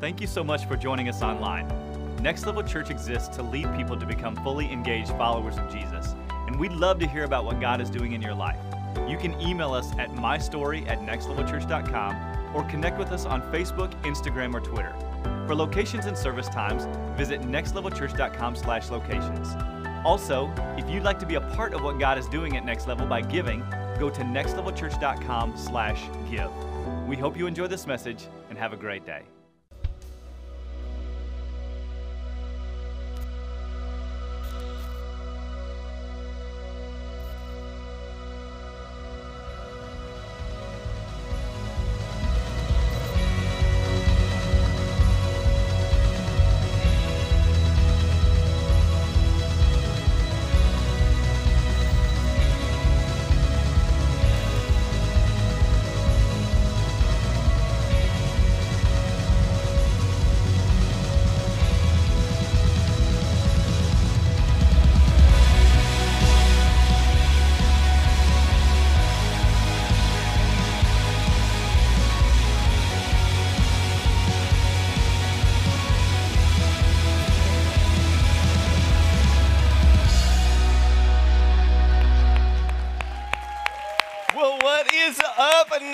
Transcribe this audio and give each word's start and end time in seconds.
Thank 0.00 0.20
you 0.22 0.26
so 0.26 0.42
much 0.42 0.64
for 0.64 0.76
joining 0.76 1.10
us 1.10 1.20
online. 1.20 1.68
Next 2.22 2.46
Level 2.46 2.62
Church 2.62 2.90
exists 2.90 3.28
to 3.36 3.42
lead 3.42 3.74
people 3.76 3.98
to 3.98 4.06
become 4.06 4.34
fully 4.36 4.70
engaged 4.72 5.10
followers 5.10 5.58
of 5.58 5.70
Jesus, 5.70 6.14
and 6.46 6.58
we'd 6.58 6.72
love 6.72 6.98
to 7.00 7.06
hear 7.06 7.24
about 7.24 7.44
what 7.44 7.60
God 7.60 7.82
is 7.82 7.90
doing 7.90 8.12
in 8.12 8.22
your 8.22 8.34
life. 8.34 8.58
You 9.08 9.18
can 9.18 9.38
email 9.40 9.74
us 9.74 9.92
at 9.98 10.10
mystory 10.10 10.88
at 10.88 11.00
nextlevelchurch.com 11.00 12.56
or 12.56 12.64
connect 12.64 12.98
with 12.98 13.12
us 13.12 13.26
on 13.26 13.42
Facebook, 13.52 13.90
Instagram, 14.02 14.54
or 14.54 14.60
Twitter. 14.60 14.94
For 15.46 15.54
locations 15.54 16.06
and 16.06 16.16
service 16.16 16.48
times, 16.48 16.86
visit 17.16 17.42
nextlevelchurch.com 17.42 18.56
slash 18.56 18.90
locations. 18.90 19.48
Also, 20.04 20.50
if 20.78 20.88
you'd 20.88 21.02
like 21.02 21.18
to 21.18 21.26
be 21.26 21.34
a 21.34 21.40
part 21.40 21.74
of 21.74 21.82
what 21.82 21.98
God 21.98 22.16
is 22.16 22.26
doing 22.26 22.56
at 22.56 22.64
Next 22.64 22.88
Level 22.88 23.06
by 23.06 23.20
giving, 23.20 23.60
go 23.98 24.08
to 24.08 24.22
nextlevelchurch.com 24.22 25.56
slash 25.58 26.02
give. 26.30 26.50
We 27.06 27.16
hope 27.16 27.36
you 27.36 27.46
enjoy 27.46 27.66
this 27.66 27.86
message 27.86 28.28
and 28.48 28.56
have 28.56 28.72
a 28.72 28.76
great 28.76 29.04
day. 29.04 29.24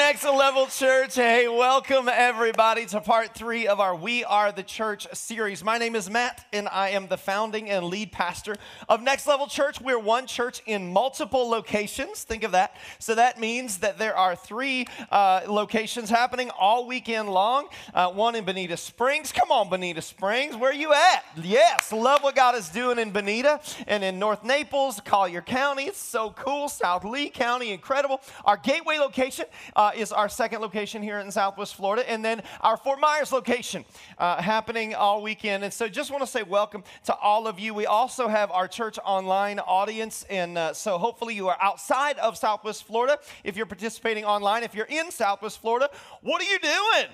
Next 0.07 0.23
Level 0.23 0.69
Church. 0.69 1.17
Hey, 1.17 1.49
welcome 1.49 2.09
everybody 2.09 2.87
to 2.87 3.01
part 3.01 3.35
three 3.35 3.67
of 3.67 3.81
our 3.81 3.97
We 3.97 4.23
Are 4.23 4.53
the 4.53 4.63
Church 4.63 5.09
series. 5.13 5.65
My 5.65 5.79
name 5.79 5.97
is 5.97 6.09
Matt, 6.09 6.47
and 6.53 6.69
I 6.69 6.91
am 6.91 7.09
the 7.09 7.17
founding 7.17 7.69
and 7.69 7.87
lead 7.87 8.13
pastor 8.13 8.55
of 8.89 9.03
Next 9.03 9.27
Level 9.27 9.49
Church. 9.49 9.81
We're 9.81 9.99
one 9.99 10.29
church 10.29 10.63
in 10.65 10.93
multiple 10.93 11.49
locations. 11.49 12.23
Think 12.23 12.45
of 12.45 12.53
that. 12.53 12.77
So 13.01 13.17
that 13.17 13.41
means 13.41 13.79
that 13.79 13.99
there 13.99 14.17
are 14.17 14.37
three 14.37 14.87
uh, 15.11 15.41
locations 15.49 16.09
happening 16.09 16.51
all 16.51 16.87
weekend 16.87 17.29
long. 17.29 17.67
Uh, 17.93 18.13
one 18.13 18.37
in 18.37 18.45
Bonita 18.45 18.77
Springs. 18.77 19.33
Come 19.33 19.51
on, 19.51 19.69
Bonita 19.69 20.03
Springs. 20.03 20.55
Where 20.55 20.71
are 20.71 20.75
you 20.75 20.93
at? 20.93 21.25
Yes, 21.43 21.91
love 21.91 22.23
what 22.23 22.37
God 22.37 22.55
is 22.55 22.69
doing 22.69 23.01
in 23.01 23.11
Bonita 23.11 23.59
and 23.89 24.05
in 24.05 24.21
North 24.21 24.45
Naples, 24.45 25.01
Collier 25.05 25.43
County. 25.43 25.87
It's 25.87 25.99
so 25.99 26.31
cool. 26.31 26.69
South 26.69 27.05
Lee 27.05 27.29
County, 27.29 27.73
incredible. 27.73 28.21
Our 28.45 28.57
gateway 28.57 28.99
location 28.99 29.47
uh, 29.75 29.91
is 29.97 30.13
our 30.13 30.29
second 30.29 30.61
location 30.61 31.03
here 31.03 31.19
in 31.19 31.31
Southwest 31.31 31.75
Florida, 31.75 32.09
and 32.11 32.25
then 32.25 32.43
our 32.61 32.77
Fort 32.77 33.01
Myers 33.01 33.33
location 33.33 33.85
uh, 34.19 34.41
happening 34.41 34.95
all 34.95 35.23
weekend. 35.23 35.65
And 35.65 35.73
so, 35.73 35.89
just 35.89 36.11
want 36.11 36.23
to 36.23 36.27
say 36.27 36.43
welcome 36.43 36.85
to 37.05 37.15
all 37.17 37.47
of 37.47 37.59
you. 37.59 37.75
We 37.75 37.87
also 37.87 38.29
have 38.29 38.51
our 38.51 38.69
church 38.69 38.99
online 39.05 39.59
audience, 39.59 40.25
and 40.31 40.59
uh, 40.59 40.73
so 40.73 40.99
hopefully 40.99 41.35
you 41.35 41.49
are 41.49 41.57
outside 41.61 42.19
of 42.19 42.37
Southwest 42.37 42.85
Florida. 42.87 43.19
If 43.45 43.57
you're 43.57 43.67
participating 43.67 44.25
online, 44.25 44.63
if 44.63 44.75
you're 44.75 44.87
in 44.87 45.11
Southwest 45.11 45.61
Florida, 45.61 45.91
what 46.23 46.43
are 46.43 46.51
you 46.51 46.59
doing? 46.59 47.09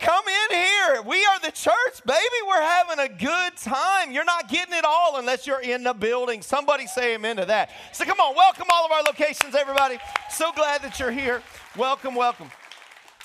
Come 0.00 0.24
in 0.26 0.56
here. 0.56 1.02
We 1.02 1.22
are 1.26 1.40
the 1.40 1.50
church, 1.50 2.02
baby. 2.06 2.18
We're 2.48 2.62
having 2.62 3.00
a 3.00 3.08
good 3.08 3.56
time. 3.58 4.12
You're 4.12 4.24
not 4.24 4.48
getting 4.48 4.72
it 4.72 4.84
all 4.86 5.18
unless 5.18 5.46
you're 5.46 5.60
in 5.60 5.84
the 5.84 5.92
building. 5.92 6.40
Somebody 6.40 6.86
say 6.86 7.14
amen 7.14 7.36
to 7.36 7.44
that. 7.44 7.70
So 7.92 8.06
come 8.06 8.18
on, 8.18 8.34
welcome 8.34 8.66
all 8.72 8.86
of 8.86 8.92
our 8.92 9.02
locations, 9.02 9.54
everybody. 9.54 9.98
So 10.30 10.52
glad 10.52 10.80
that 10.82 10.98
you're 10.98 11.10
here. 11.10 11.42
Welcome, 11.76 12.14
welcome. 12.14 12.50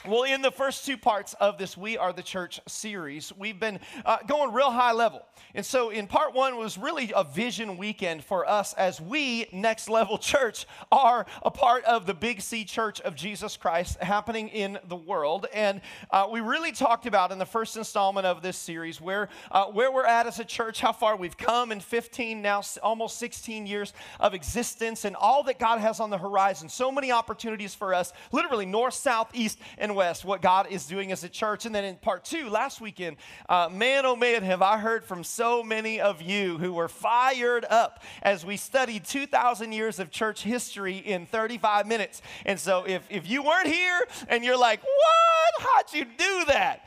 Well, 0.07 0.21
in 0.21 0.43
the 0.43 0.51
first 0.51 0.85
two 0.85 0.97
parts 0.97 1.33
of 1.39 1.57
this 1.57 1.75
We 1.75 1.97
Are 1.97 2.13
the 2.13 2.21
Church 2.21 2.59
series, 2.67 3.33
we've 3.35 3.59
been 3.59 3.79
uh, 4.05 4.17
going 4.27 4.53
real 4.53 4.69
high 4.69 4.91
level. 4.91 5.23
And 5.55 5.65
so, 5.65 5.89
in 5.89 6.05
part 6.05 6.35
one 6.35 6.57
was 6.57 6.77
really 6.77 7.11
a 7.15 7.23
vision 7.23 7.75
weekend 7.77 8.23
for 8.23 8.47
us 8.47 8.73
as 8.73 9.01
we, 9.01 9.47
Next 9.51 9.89
Level 9.89 10.17
Church, 10.19 10.67
are 10.91 11.25
a 11.41 11.49
part 11.49 11.83
of 11.85 12.05
the 12.05 12.13
Big 12.13 12.41
C 12.41 12.65
Church 12.65 13.01
of 13.01 13.15
Jesus 13.15 13.57
Christ 13.57 13.97
happening 13.99 14.49
in 14.49 14.77
the 14.87 14.95
world. 14.95 15.47
And 15.51 15.81
uh, 16.11 16.27
we 16.31 16.39
really 16.39 16.71
talked 16.71 17.07
about 17.07 17.31
in 17.31 17.39
the 17.39 17.45
first 17.45 17.75
installment 17.75 18.27
of 18.27 18.43
this 18.43 18.57
series 18.57 19.01
where, 19.01 19.29
uh, 19.49 19.65
where 19.65 19.91
we're 19.91 20.05
at 20.05 20.27
as 20.27 20.39
a 20.39 20.45
church, 20.45 20.81
how 20.81 20.91
far 20.91 21.15
we've 21.15 21.37
come 21.37 21.71
in 21.71 21.79
15, 21.79 22.43
now 22.43 22.61
almost 22.83 23.17
16 23.17 23.65
years 23.65 23.93
of 24.19 24.35
existence, 24.35 25.03
and 25.03 25.15
all 25.15 25.41
that 25.43 25.57
God 25.57 25.79
has 25.79 25.99
on 25.99 26.11
the 26.11 26.17
horizon. 26.19 26.69
So 26.69 26.91
many 26.91 27.11
opportunities 27.11 27.73
for 27.73 27.95
us, 27.95 28.13
literally 28.31 28.67
north, 28.67 28.93
south, 28.93 29.31
east, 29.33 29.57
and 29.79 29.94
west, 29.95 30.25
what 30.25 30.41
God 30.41 30.67
is 30.69 30.85
doing 30.85 31.11
as 31.11 31.23
a 31.23 31.29
church. 31.29 31.65
And 31.65 31.73
then 31.73 31.83
in 31.83 31.95
part 31.95 32.25
two, 32.25 32.49
last 32.49 32.81
weekend, 32.81 33.17
uh, 33.49 33.69
man, 33.71 34.05
oh 34.05 34.15
man, 34.15 34.43
have 34.43 34.61
I 34.61 34.77
heard 34.77 35.05
from 35.05 35.23
so 35.23 35.63
many 35.63 35.99
of 35.99 36.21
you 36.21 36.57
who 36.57 36.73
were 36.73 36.87
fired 36.87 37.65
up 37.69 38.03
as 38.21 38.45
we 38.45 38.57
studied 38.57 39.05
2,000 39.05 39.71
years 39.71 39.99
of 39.99 40.11
church 40.11 40.43
history 40.43 40.97
in 40.97 41.25
35 41.25 41.87
minutes. 41.87 42.21
And 42.45 42.59
so 42.59 42.83
if, 42.85 43.07
if 43.09 43.29
you 43.29 43.41
weren't 43.43 43.67
here 43.67 44.05
and 44.27 44.43
you're 44.43 44.59
like, 44.59 44.83
what? 44.83 45.67
How'd 45.67 45.93
you 45.93 46.05
do 46.05 46.45
that? 46.47 46.85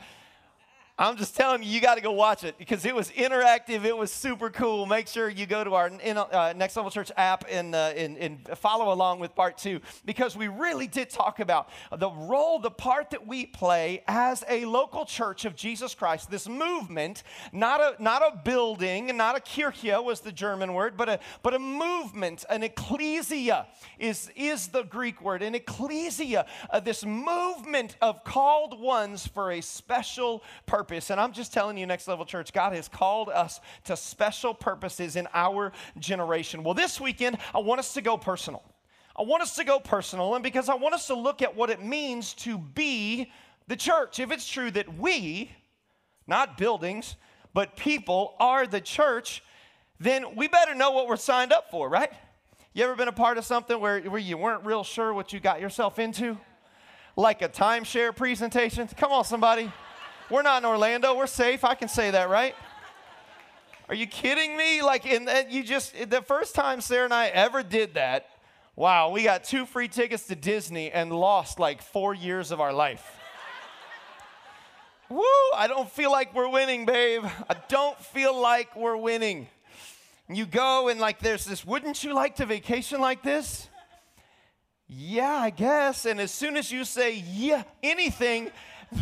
I'm 1.01 1.15
just 1.15 1.33
telling 1.33 1.63
you, 1.63 1.69
you 1.69 1.79
got 1.79 1.95
to 1.95 2.01
go 2.01 2.11
watch 2.11 2.43
it 2.43 2.57
because 2.57 2.83
it 2.83 2.93
was 2.93 3.09
interactive. 3.11 3.85
It 3.85 3.95
was 3.95 4.11
super 4.11 4.49
cool. 4.49 4.85
Make 4.85 5.07
sure 5.07 5.29
you 5.29 5.45
go 5.45 5.63
to 5.63 5.73
our 5.73 5.89
uh, 5.89 6.53
Next 6.57 6.75
Level 6.75 6.91
Church 6.91 7.09
app 7.15 7.45
and, 7.49 7.73
uh, 7.73 7.93
and, 7.95 8.17
and, 8.17 8.49
follow 8.57 8.91
along 8.91 9.19
with 9.19 9.33
part 9.33 9.57
two 9.57 9.79
because 10.03 10.35
we 10.35 10.49
really 10.49 10.87
did 10.87 11.09
talk 11.09 11.39
about 11.39 11.69
the 11.97 12.09
role, 12.09 12.59
the 12.59 12.69
part 12.69 13.11
that 13.11 13.25
we 13.25 13.45
play 13.45 14.03
as 14.09 14.43
a 14.49 14.65
local 14.65 15.05
church 15.05 15.45
of 15.45 15.55
Jesus 15.55 15.95
Christ, 15.95 16.29
this 16.29 16.49
movement, 16.49 17.23
not 17.53 17.79
a, 17.79 18.03
not 18.03 18.21
a 18.21 18.35
building, 18.35 19.15
not 19.15 19.37
a 19.37 19.39
kirche 19.39 20.03
was 20.03 20.19
the 20.19 20.33
German 20.33 20.73
word, 20.73 20.97
but 20.97 21.07
a, 21.07 21.19
but 21.43 21.53
a 21.53 21.59
movement, 21.59 22.43
an 22.49 22.61
ecclesia 22.61 23.67
is, 23.99 24.29
is 24.35 24.67
the 24.67 24.83
Greek 24.83 25.21
word. 25.21 25.43
An 25.43 25.55
ecclesia, 25.55 26.45
uh, 26.69 26.81
this 26.81 27.05
movement 27.05 27.95
of 28.01 28.25
called 28.25 28.77
ones 28.77 29.25
for 29.25 29.53
a 29.53 29.61
special 29.61 30.43
purpose 30.65 30.88
purpose. 30.89 31.11
And 31.11 31.21
I'm 31.21 31.33
just 31.33 31.53
telling 31.53 31.77
you, 31.77 31.85
Next 31.85 32.07
Level 32.07 32.25
Church, 32.25 32.51
God 32.51 32.73
has 32.73 32.87
called 32.87 33.29
us 33.29 33.59
to 33.85 33.95
special 33.95 34.55
purposes 34.55 35.15
in 35.15 35.27
our 35.35 35.71
generation. 35.99 36.63
Well, 36.63 36.73
this 36.73 36.99
weekend, 36.99 37.37
I 37.53 37.59
want 37.59 37.77
us 37.77 37.93
to 37.93 38.01
go 38.01 38.17
personal. 38.17 38.63
I 39.15 39.21
want 39.21 39.43
us 39.43 39.55
to 39.57 39.63
go 39.63 39.79
personal, 39.79 40.33
and 40.33 40.43
because 40.43 40.67
I 40.67 40.73
want 40.73 40.95
us 40.95 41.05
to 41.07 41.13
look 41.13 41.43
at 41.43 41.55
what 41.55 41.69
it 41.69 41.83
means 41.83 42.33
to 42.35 42.57
be 42.57 43.31
the 43.67 43.75
church. 43.75 44.19
If 44.19 44.31
it's 44.31 44.47
true 44.49 44.71
that 44.71 44.97
we, 44.97 45.51
not 46.25 46.57
buildings, 46.57 47.17
but 47.53 47.75
people 47.75 48.33
are 48.39 48.65
the 48.65 48.81
church, 48.81 49.43
then 49.99 50.35
we 50.35 50.47
better 50.47 50.73
know 50.73 50.89
what 50.91 51.07
we're 51.07 51.17
signed 51.17 51.53
up 51.53 51.69
for, 51.69 51.87
right? 51.87 52.11
You 52.73 52.83
ever 52.85 52.95
been 52.95 53.09
a 53.09 53.11
part 53.11 53.37
of 53.37 53.45
something 53.45 53.79
where, 53.79 54.01
where 54.01 54.19
you 54.19 54.37
weren't 54.37 54.65
real 54.65 54.83
sure 54.83 55.13
what 55.13 55.33
you 55.33 55.39
got 55.39 55.61
yourself 55.61 55.99
into? 55.99 56.37
Like 57.15 57.43
a 57.43 57.49
timeshare 57.49 58.15
presentation? 58.15 58.87
Come 58.97 59.11
on, 59.11 59.25
somebody. 59.25 59.71
We're 60.29 60.43
not 60.43 60.61
in 60.61 60.69
Orlando. 60.69 61.15
We're 61.15 61.25
safe. 61.25 61.63
I 61.63 61.73
can 61.73 61.87
say 61.87 62.11
that, 62.11 62.29
right? 62.29 62.55
Are 63.87 63.95
you 63.95 64.05
kidding 64.05 64.55
me? 64.55 64.83
Like, 64.83 65.07
in 65.07 65.25
that 65.25 65.51
you 65.51 65.63
just, 65.63 65.95
the 66.09 66.21
first 66.21 66.53
time 66.53 66.81
Sarah 66.81 67.05
and 67.05 67.13
I 67.13 67.27
ever 67.27 67.63
did 67.63 67.95
that, 67.95 68.29
wow, 68.75 69.09
we 69.09 69.23
got 69.23 69.43
two 69.43 69.65
free 69.65 69.87
tickets 69.87 70.27
to 70.27 70.35
Disney 70.35 70.91
and 70.91 71.11
lost 71.11 71.59
like 71.59 71.81
four 71.81 72.13
years 72.13 72.51
of 72.51 72.61
our 72.61 72.71
life. 72.71 73.03
Woo, 75.09 75.23
I 75.55 75.65
don't 75.67 75.89
feel 75.89 76.11
like 76.11 76.35
we're 76.35 76.49
winning, 76.49 76.85
babe. 76.85 77.25
I 77.49 77.55
don't 77.67 77.97
feel 77.97 78.39
like 78.39 78.75
we're 78.75 78.97
winning. 78.97 79.47
You 80.31 80.45
go 80.45 80.89
and 80.89 80.99
like 80.99 81.17
there's 81.19 81.43
this, 81.43 81.65
wouldn't 81.65 82.03
you 82.03 82.13
like 82.13 82.35
to 82.35 82.45
vacation 82.45 83.01
like 83.01 83.23
this? 83.23 83.67
Yeah, 84.87 85.35
I 85.35 85.49
guess. 85.49 86.05
And 86.05 86.19
as 86.19 86.29
soon 86.29 86.55
as 86.55 86.71
you 86.71 86.85
say 86.85 87.15
yeah, 87.15 87.63
anything, 87.81 88.51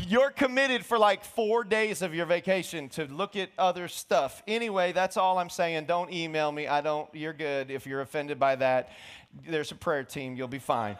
you're 0.07 0.31
committed 0.31 0.86
for 0.86 0.98
like 0.98 1.24
four 1.24 1.63
days 1.63 2.01
of 2.01 2.13
your 2.13 2.25
vacation 2.25 2.89
to 2.89 3.06
look 3.06 3.36
at 3.36 3.50
other 3.57 3.88
stuff. 3.88 4.44
Anyway, 4.48 4.92
that's 4.92 5.18
all 5.18 5.38
I'm 5.38 5.50
saying. 5.50 5.86
Don't 5.86 6.12
email 6.12 6.51
me. 6.51 6.68
I 6.68 6.81
don't, 6.81 7.10
you're 7.13 7.34
good. 7.34 7.72
If 7.72 7.86
you're 7.86 8.01
offended 8.01 8.39
by 8.39 8.56
that, 8.57 8.89
there's 9.48 9.72
a 9.72 9.75
prayer 9.75 10.04
team. 10.04 10.36
You'll 10.36 10.48
be 10.48 10.60
fine. 10.60 10.98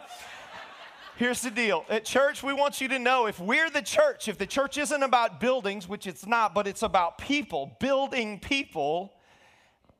Here's 1.16 1.42
the 1.42 1.50
deal. 1.50 1.84
At 1.88 2.04
church, 2.04 2.44
we 2.44 2.52
want 2.52 2.80
you 2.80 2.86
to 2.88 2.98
know 2.98 3.26
if 3.26 3.40
we're 3.40 3.70
the 3.70 3.82
church, 3.82 4.28
if 4.28 4.38
the 4.38 4.46
church 4.46 4.78
isn't 4.78 5.02
about 5.02 5.40
buildings, 5.40 5.88
which 5.88 6.06
it's 6.06 6.26
not, 6.26 6.54
but 6.54 6.68
it's 6.68 6.82
about 6.82 7.18
people, 7.18 7.76
building 7.80 8.38
people, 8.38 9.12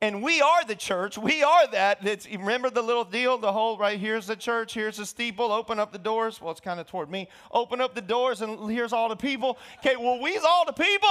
and 0.01 0.23
we 0.23 0.41
are 0.41 0.65
the 0.65 0.77
church. 0.77 1.19
We 1.19 1.43
are 1.43 1.67
that. 1.73 2.07
It's, 2.07 2.29
remember 2.29 2.71
the 2.71 2.83
little 2.83 3.05
deal, 3.05 3.37
the 3.37 3.53
whole 3.53 3.77
right 3.77 3.99
here's 3.99 4.27
the 4.27 4.37
church, 4.37 4.75
here's 4.75 4.97
the 4.97 5.07
steeple, 5.07 5.51
open 5.51 5.79
up 5.81 5.93
the 5.93 5.99
doors. 5.99 6.41
Well, 6.41 6.53
it's 6.53 6.61
kind 6.61 6.79
of 6.79 6.87
toward 6.87 7.11
me. 7.11 7.29
Open 7.51 7.81
up 7.81 7.95
the 7.95 8.01
doors, 8.01 8.41
and 8.41 8.71
here's 8.71 8.93
all 8.93 9.09
the 9.09 9.17
people. 9.17 9.59
Okay, 9.79 9.97
well, 9.97 10.21
we's 10.21 10.45
all 10.45 10.65
the 10.65 10.73
people. 10.73 11.09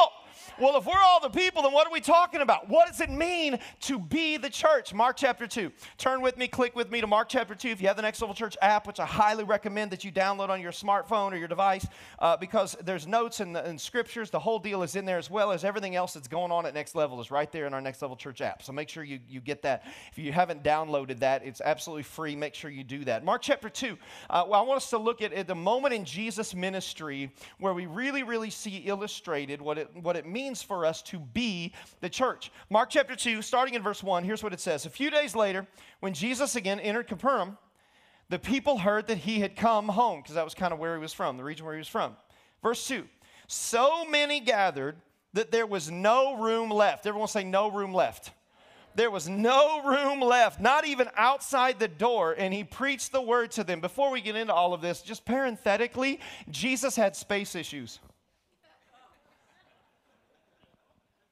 Well, 0.59 0.77
if 0.77 0.85
we're 0.85 0.93
all 0.97 1.19
the 1.19 1.29
people, 1.29 1.63
then 1.63 1.73
what 1.73 1.87
are 1.87 1.93
we 1.93 2.01
talking 2.01 2.41
about? 2.41 2.69
What 2.69 2.87
does 2.87 3.01
it 3.01 3.09
mean 3.09 3.59
to 3.81 3.99
be 3.99 4.37
the 4.37 4.49
church? 4.49 4.93
Mark 4.93 5.17
chapter 5.17 5.47
2. 5.47 5.71
Turn 5.97 6.21
with 6.21 6.37
me, 6.37 6.47
click 6.47 6.75
with 6.75 6.91
me 6.91 7.01
to 7.01 7.07
Mark 7.07 7.29
chapter 7.29 7.55
2. 7.55 7.69
If 7.69 7.81
you 7.81 7.87
have 7.87 7.95
the 7.95 8.01
Next 8.01 8.21
Level 8.21 8.35
Church 8.35 8.57
app, 8.61 8.87
which 8.87 8.99
I 8.99 9.05
highly 9.05 9.43
recommend 9.43 9.91
that 9.91 10.03
you 10.03 10.11
download 10.11 10.49
on 10.49 10.61
your 10.61 10.71
smartphone 10.71 11.31
or 11.31 11.37
your 11.37 11.47
device, 11.47 11.87
uh, 12.19 12.37
because 12.37 12.75
there's 12.83 13.07
notes 13.07 13.39
and, 13.39 13.55
and 13.57 13.79
scriptures. 13.79 14.29
The 14.29 14.39
whole 14.39 14.59
deal 14.59 14.83
is 14.83 14.95
in 14.95 15.05
there 15.05 15.17
as 15.17 15.29
well 15.29 15.51
as 15.51 15.63
everything 15.63 15.95
else 15.95 16.13
that's 16.13 16.27
going 16.27 16.51
on 16.51 16.65
at 16.65 16.73
Next 16.73 16.95
Level 16.95 17.19
is 17.19 17.31
right 17.31 17.51
there 17.51 17.65
in 17.65 17.73
our 17.73 17.81
Next 17.81 18.01
Level 18.01 18.15
Church 18.15 18.41
app. 18.41 18.61
So 18.63 18.71
make 18.71 18.89
sure 18.89 19.03
you, 19.03 19.19
you 19.27 19.41
get 19.41 19.61
that. 19.63 19.85
If 20.11 20.17
you 20.17 20.31
haven't 20.31 20.63
downloaded 20.63 21.19
that, 21.19 21.45
it's 21.45 21.61
absolutely 21.61 22.03
free. 22.03 22.35
Make 22.35 22.53
sure 22.53 22.69
you 22.69 22.83
do 22.83 23.03
that. 23.05 23.23
Mark 23.23 23.41
chapter 23.41 23.69
2. 23.69 23.97
Uh, 24.29 24.45
well, 24.47 24.61
I 24.61 24.63
want 24.63 24.77
us 24.77 24.89
to 24.91 24.97
look 24.97 25.21
at, 25.21 25.33
at 25.33 25.47
the 25.47 25.55
moment 25.55 25.93
in 25.93 26.05
Jesus' 26.05 26.53
ministry 26.53 27.31
where 27.59 27.73
we 27.73 27.85
really, 27.85 28.23
really 28.23 28.49
see 28.49 28.77
illustrated 28.85 29.61
what 29.61 29.77
it, 29.77 29.89
what 29.95 30.15
it 30.15 30.25
means 30.27 30.61
for 30.61 30.85
us 30.85 31.01
to 31.03 31.19
be 31.19 31.73
the 32.01 32.09
church. 32.09 32.51
Mark 32.69 32.89
chapter 32.89 33.15
2, 33.15 33.41
starting 33.41 33.73
in 33.73 33.81
verse 33.81 34.03
1, 34.03 34.23
here's 34.23 34.43
what 34.43 34.53
it 34.53 34.59
says. 34.59 34.85
A 34.85 34.89
few 34.89 35.09
days 35.09 35.35
later, 35.35 35.67
when 35.99 36.13
Jesus 36.13 36.55
again 36.55 36.79
entered 36.79 37.07
Capernaum, 37.07 37.57
the 38.29 38.39
people 38.39 38.77
heard 38.77 39.07
that 39.07 39.19
he 39.19 39.39
had 39.39 39.55
come 39.55 39.87
home, 39.87 40.21
because 40.21 40.35
that 40.35 40.43
was 40.43 40.53
kind 40.53 40.73
of 40.73 40.79
where 40.79 40.95
he 40.95 41.01
was 41.01 41.13
from, 41.13 41.37
the 41.37 41.43
region 41.43 41.65
where 41.65 41.75
he 41.75 41.79
was 41.79 41.87
from. 41.87 42.15
Verse 42.61 42.85
2 42.87 43.07
So 43.47 44.05
many 44.05 44.39
gathered 44.39 44.97
that 45.33 45.51
there 45.51 45.65
was 45.65 45.89
no 45.89 46.35
room 46.37 46.69
left. 46.69 47.05
Everyone 47.05 47.27
say, 47.27 47.43
no 47.43 47.69
room 47.69 47.93
left. 47.93 48.31
There 48.95 49.11
was 49.11 49.29
no 49.29 49.83
room 49.83 50.21
left, 50.21 50.59
not 50.59 50.87
even 50.87 51.07
outside 51.15 51.77
the 51.77 51.87
door, 51.87 52.33
and 52.35 52.51
he 52.51 52.63
preached 52.63 53.11
the 53.11 53.21
word 53.21 53.51
to 53.51 53.63
them. 53.63 53.79
Before 53.79 54.09
we 54.09 54.21
get 54.21 54.35
into 54.35 54.53
all 54.53 54.73
of 54.73 54.81
this, 54.81 55.03
just 55.03 55.23
parenthetically, 55.23 56.19
Jesus 56.49 56.95
had 56.95 57.15
space 57.15 57.53
issues. 57.53 57.99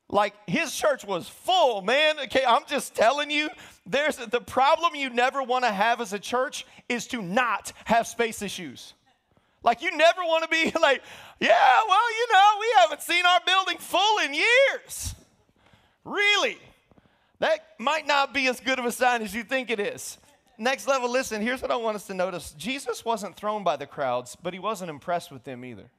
Like 0.10 0.36
his 0.48 0.76
church 0.76 1.04
was 1.04 1.28
full, 1.28 1.82
man. 1.82 2.20
Okay, 2.26 2.44
I'm 2.48 2.66
just 2.68 2.96
telling 2.96 3.32
you, 3.32 3.50
there's 3.86 4.18
the 4.18 4.42
problem 4.42 4.96
you 4.96 5.10
never 5.10 5.42
want 5.42 5.66
to 5.66 5.72
have 5.72 6.00
as 6.00 6.14
a 6.14 6.20
church 6.20 6.66
is 6.88 7.08
to 7.08 7.22
not 7.22 7.74
have 7.86 8.08
space 8.08 8.42
issues. 8.42 8.94
Like 9.64 9.82
you 9.82 9.96
never 9.98 10.22
want 10.22 10.44
to 10.44 10.50
be 10.50 10.66
like, 10.80 11.02
yeah, 11.40 11.80
well, 11.88 12.12
you 12.12 12.28
know, 12.32 12.52
we 12.60 12.68
haven't 12.82 13.02
seen 13.02 13.26
our 13.26 13.40
building 13.46 13.78
full 13.80 14.20
in 14.20 14.34
years. 14.34 15.16
Really? 16.04 16.60
That 17.40 17.68
might 17.80 18.08
not 18.08 18.34
be 18.34 18.48
as 18.48 18.60
good 18.60 18.80
of 18.80 18.86
a 18.86 18.92
sign 18.92 19.24
as 19.24 19.34
you 19.34 19.44
think 19.44 19.70
it 19.70 19.80
is. 19.80 20.20
Next 20.58 20.88
level, 20.88 21.12
listen, 21.12 21.42
here's 21.42 21.62
what 21.62 21.72
I 21.72 21.76
want 21.76 21.96
us 21.96 22.08
to 22.08 22.14
notice. 22.14 22.52
Jesus 22.52 23.04
wasn't 23.04 23.36
thrown 23.36 23.64
by 23.64 23.76
the 23.76 23.86
crowds, 23.86 24.38
but 24.42 24.54
he 24.54 24.60
wasn't 24.60 24.90
impressed 24.90 25.32
with 25.32 25.44
them 25.44 25.66
either. 25.66 25.90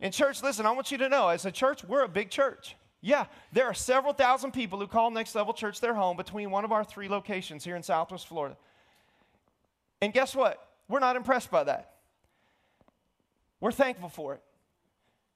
In 0.00 0.12
church, 0.12 0.42
listen, 0.42 0.64
I 0.64 0.70
want 0.70 0.92
you 0.92 0.98
to 0.98 1.08
know 1.08 1.28
as 1.28 1.44
a 1.44 1.50
church, 1.50 1.84
we're 1.84 2.04
a 2.04 2.08
big 2.08 2.30
church. 2.30 2.76
Yeah, 3.00 3.26
there 3.52 3.66
are 3.66 3.74
several 3.74 4.12
thousand 4.12 4.52
people 4.52 4.78
who 4.78 4.86
call 4.86 5.10
Next 5.10 5.34
Level 5.34 5.52
Church 5.52 5.80
their 5.80 5.94
home 5.94 6.16
between 6.16 6.50
one 6.50 6.64
of 6.64 6.72
our 6.72 6.84
three 6.84 7.08
locations 7.08 7.64
here 7.64 7.76
in 7.76 7.82
Southwest 7.82 8.26
Florida. 8.26 8.56
And 10.00 10.12
guess 10.12 10.34
what? 10.34 10.68
We're 10.88 10.98
not 11.00 11.16
impressed 11.16 11.50
by 11.50 11.64
that. 11.64 11.94
We're 13.60 13.72
thankful 13.72 14.08
for 14.08 14.34
it. 14.34 14.42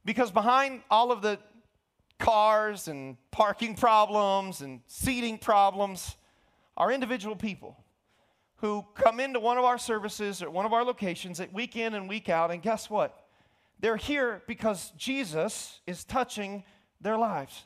Because 0.05 0.31
behind 0.31 0.82
all 0.91 1.12
of 1.12 1.23
the 1.23 1.38
cars 2.19 2.88
and 2.88 3.17
parking 3.31 3.75
problems 3.75 4.61
and 4.61 4.81
seating 4.87 5.38
problems 5.38 6.17
are 6.76 6.91
individual 6.91 7.37
people 7.37 7.76
who 8.56 8.85
come 8.94 9.19
into 9.19 9.41
one 9.41 9.58
of 9.58 9.65
our 9.65 9.79
services 9.79 10.43
or 10.43 10.50
one 10.50 10.65
of 10.65 10.73
our 10.73 10.85
locations 10.85 11.41
at 11.41 11.53
week 11.53 11.76
in 11.76 11.94
and 11.94 12.08
week 12.08 12.29
out, 12.29 12.50
and 12.50 12.62
guess 12.62 12.88
what? 12.88 13.22
They're 13.82 13.96
here 13.96 14.43
because 14.46 14.93
Jesus 14.96 15.81
is 15.87 16.05
touching 16.05 16.62
their 17.00 17.19
lives. 17.19 17.64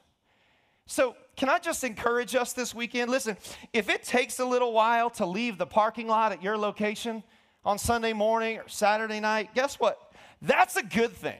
So, 0.86 1.14
can 1.36 1.50
I 1.50 1.58
just 1.58 1.84
encourage 1.84 2.34
us 2.34 2.54
this 2.54 2.74
weekend? 2.74 3.10
Listen, 3.10 3.36
if 3.74 3.90
it 3.90 4.02
takes 4.02 4.38
a 4.38 4.44
little 4.44 4.72
while 4.72 5.10
to 5.10 5.26
leave 5.26 5.58
the 5.58 5.66
parking 5.66 6.08
lot 6.08 6.32
at 6.32 6.42
your 6.42 6.56
location 6.56 7.22
on 7.66 7.76
Sunday 7.76 8.14
morning 8.14 8.58
or 8.58 8.68
Saturday 8.68 9.20
night, 9.20 9.54
guess 9.54 9.78
what? 9.78 10.00
That's 10.40 10.76
a 10.76 10.82
good 10.82 11.12
thing. 11.12 11.36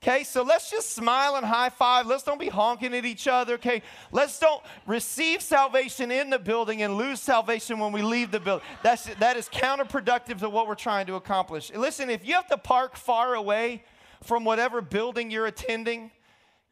Okay, 0.00 0.22
so 0.22 0.42
let's 0.42 0.70
just 0.70 0.90
smile 0.90 1.34
and 1.36 1.46
high 1.46 1.70
five. 1.70 2.06
Let's 2.06 2.22
don't 2.22 2.38
be 2.38 2.50
honking 2.50 2.94
at 2.94 3.06
each 3.06 3.26
other. 3.26 3.54
Okay, 3.54 3.82
let's 4.12 4.38
don't 4.38 4.62
receive 4.86 5.42
salvation 5.42 6.12
in 6.12 6.30
the 6.30 6.38
building 6.38 6.82
and 6.82 6.96
lose 6.96 7.20
salvation 7.20 7.80
when 7.80 7.90
we 7.90 8.02
leave 8.02 8.30
the 8.30 8.38
building. 8.38 8.66
That's, 8.82 9.06
that 9.14 9.36
is 9.36 9.48
counterproductive 9.48 10.38
to 10.40 10.50
what 10.50 10.68
we're 10.68 10.74
trying 10.74 11.06
to 11.06 11.14
accomplish. 11.14 11.72
Listen, 11.74 12.10
if 12.10 12.24
you 12.24 12.34
have 12.34 12.46
to 12.48 12.58
park 12.58 12.96
far 12.96 13.34
away 13.34 13.82
from 14.24 14.44
whatever 14.44 14.80
building 14.80 15.30
you're 15.30 15.46
attending, 15.46 16.10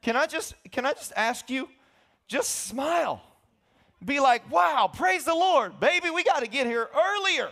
can 0.03 0.17
I 0.17 0.27
just 0.27 0.55
can 0.71 0.85
I 0.87 0.93
just 0.93 1.13
ask 1.17 1.49
you 1.51 1.69
just 2.27 2.67
smile. 2.67 3.23
Be 4.05 4.19
like, 4.19 4.51
"Wow, 4.51 4.91
praise 4.93 5.25
the 5.25 5.35
Lord. 5.35 5.79
Baby, 5.79 6.11
we 6.11 6.25
got 6.25 6.41
to 6.41 6.49
get 6.49 6.67
here 6.67 6.89
earlier." 6.95 7.51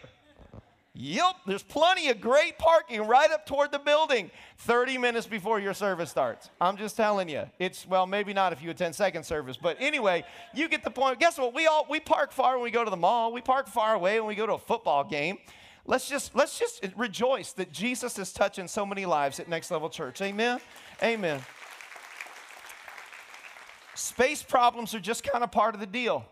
Yep, 0.92 1.36
there's 1.46 1.62
plenty 1.62 2.10
of 2.10 2.20
great 2.20 2.58
parking 2.58 3.02
right 3.02 3.30
up 3.30 3.46
toward 3.46 3.70
the 3.70 3.78
building 3.78 4.30
30 4.58 4.98
minutes 4.98 5.26
before 5.26 5.60
your 5.60 5.72
service 5.72 6.10
starts. 6.10 6.50
I'm 6.60 6.76
just 6.76 6.96
telling 6.96 7.28
you. 7.28 7.44
It's 7.60 7.86
well, 7.86 8.06
maybe 8.06 8.34
not 8.34 8.52
if 8.52 8.60
you 8.60 8.70
attend 8.70 8.96
second 8.96 9.22
service, 9.24 9.56
but 9.56 9.76
anyway, 9.80 10.24
you 10.52 10.68
get 10.68 10.82
the 10.82 10.90
point. 10.90 11.20
Guess 11.20 11.38
what? 11.38 11.54
We 11.54 11.66
all 11.66 11.86
we 11.88 12.00
park 12.00 12.32
far 12.32 12.54
when 12.54 12.64
we 12.64 12.70
go 12.70 12.84
to 12.84 12.90
the 12.90 12.96
mall. 12.96 13.32
We 13.32 13.40
park 13.40 13.68
far 13.68 13.94
away 13.94 14.18
when 14.18 14.28
we 14.28 14.34
go 14.34 14.46
to 14.46 14.54
a 14.54 14.58
football 14.58 15.04
game. 15.04 15.38
Let's 15.86 16.08
just 16.08 16.34
let's 16.34 16.58
just 16.58 16.84
rejoice 16.96 17.52
that 17.54 17.72
Jesus 17.72 18.18
is 18.18 18.32
touching 18.32 18.68
so 18.68 18.84
many 18.84 19.06
lives 19.06 19.40
at 19.40 19.48
Next 19.48 19.70
Level 19.70 19.88
Church. 19.88 20.20
Amen. 20.20 20.60
Amen. 21.02 21.40
Space 23.94 24.42
problems 24.42 24.94
are 24.94 25.00
just 25.00 25.24
kind 25.24 25.44
of 25.44 25.50
part 25.50 25.74
of 25.74 25.80
the 25.80 25.86
deal. 25.86 26.24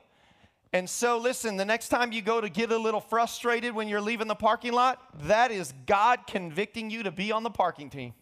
And 0.72 0.88
so, 0.88 1.16
listen, 1.16 1.56
the 1.56 1.64
next 1.64 1.88
time 1.88 2.12
you 2.12 2.20
go 2.20 2.40
to 2.40 2.48
get 2.50 2.70
a 2.70 2.76
little 2.76 3.00
frustrated 3.00 3.74
when 3.74 3.88
you're 3.88 4.02
leaving 4.02 4.28
the 4.28 4.34
parking 4.34 4.72
lot, 4.72 5.02
that 5.26 5.50
is 5.50 5.72
God 5.86 6.20
convicting 6.26 6.90
you 6.90 7.02
to 7.04 7.10
be 7.10 7.32
on 7.32 7.42
the 7.42 7.50
parking 7.50 7.88
team. 7.88 8.12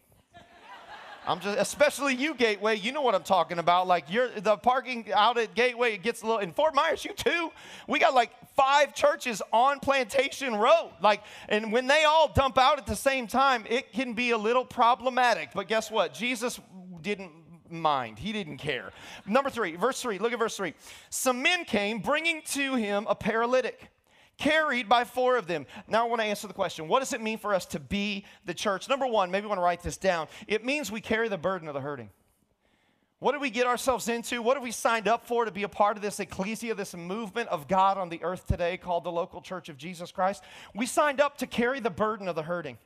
I'm 1.27 1.41
just, 1.41 1.59
especially 1.59 2.15
you, 2.15 2.33
Gateway. 2.33 2.77
You 2.77 2.93
know 2.93 3.01
what 3.01 3.13
I'm 3.13 3.23
talking 3.23 3.59
about. 3.59 3.85
Like 3.85 4.05
you're 4.09 4.29
the 4.29 4.55
parking 4.55 5.11
out 5.13 5.37
at 5.37 5.53
Gateway. 5.55 5.93
It 5.93 6.01
gets 6.01 6.21
a 6.21 6.25
little. 6.25 6.39
In 6.39 6.53
Fort 6.53 6.73
Myers, 6.73 7.03
you 7.03 7.13
too. 7.13 7.51
We 7.87 7.99
got 7.99 8.13
like 8.13 8.31
five 8.55 8.95
churches 8.95 9.41
on 9.51 9.81
Plantation 9.81 10.55
Road. 10.55 10.91
Like, 11.01 11.21
and 11.49 11.73
when 11.73 11.85
they 11.87 12.05
all 12.05 12.31
dump 12.33 12.57
out 12.57 12.77
at 12.77 12.87
the 12.87 12.95
same 12.95 13.27
time, 13.27 13.65
it 13.69 13.91
can 13.91 14.13
be 14.13 14.31
a 14.31 14.37
little 14.37 14.63
problematic. 14.63 15.49
But 15.53 15.67
guess 15.67 15.91
what? 15.91 16.13
Jesus 16.13 16.61
didn't 17.01 17.31
mind. 17.69 18.17
He 18.17 18.31
didn't 18.31 18.57
care. 18.57 18.93
Number 19.25 19.49
three, 19.49 19.75
verse 19.75 20.01
three, 20.01 20.19
look 20.19 20.31
at 20.31 20.39
verse 20.39 20.55
three. 20.55 20.73
Some 21.09 21.41
men 21.41 21.65
came 21.65 21.99
bringing 21.99 22.41
to 22.53 22.75
him 22.75 23.05
a 23.09 23.15
paralytic 23.15 23.89
carried 24.37 24.87
by 24.87 25.03
four 25.03 25.37
of 25.37 25.47
them. 25.47 25.65
Now 25.87 26.05
I 26.05 26.09
want 26.09 26.21
to 26.21 26.27
answer 26.27 26.47
the 26.47 26.53
question 26.53 26.87
what 26.87 26.99
does 26.99 27.13
it 27.13 27.21
mean 27.21 27.37
for 27.37 27.53
us 27.53 27.65
to 27.67 27.79
be 27.79 28.25
the 28.45 28.53
church? 28.53 28.87
Number 28.89 29.07
one, 29.07 29.31
maybe 29.31 29.43
you 29.43 29.49
want 29.49 29.59
to 29.59 29.63
write 29.63 29.83
this 29.83 29.97
down. 29.97 30.27
It 30.47 30.65
means 30.65 30.91
we 30.91 31.01
carry 31.01 31.27
the 31.29 31.37
burden 31.37 31.67
of 31.67 31.73
the 31.73 31.81
hurting. 31.81 32.09
What 33.19 33.31
did 33.31 33.41
we 33.41 33.49
get 33.49 33.65
ourselves 33.65 34.09
into? 34.09 34.43
What 34.43 34.57
have 34.57 34.63
we 34.63 34.71
signed 34.71 35.07
up 35.07 35.25
for 35.25 35.45
to 35.45 35.51
be 35.51 35.63
a 35.63 35.69
part 35.69 35.97
of 35.97 36.03
this 36.03 36.19
ecclesia, 36.19 36.75
this 36.75 36.95
movement 36.95 37.49
of 37.49 37.67
God 37.67 37.97
on 37.97 38.09
the 38.09 38.23
earth 38.23 38.45
today 38.45 38.77
called 38.77 39.03
the 39.03 39.11
local 39.11 39.41
church 39.41 39.69
of 39.69 39.77
Jesus 39.77 40.11
Christ? 40.11 40.43
We 40.75 40.85
signed 40.85 41.19
up 41.19 41.37
to 41.39 41.47
carry 41.47 41.79
the 41.79 41.89
burden 41.89 42.27
of 42.27 42.35
the 42.35 42.43
hurting. 42.43 42.77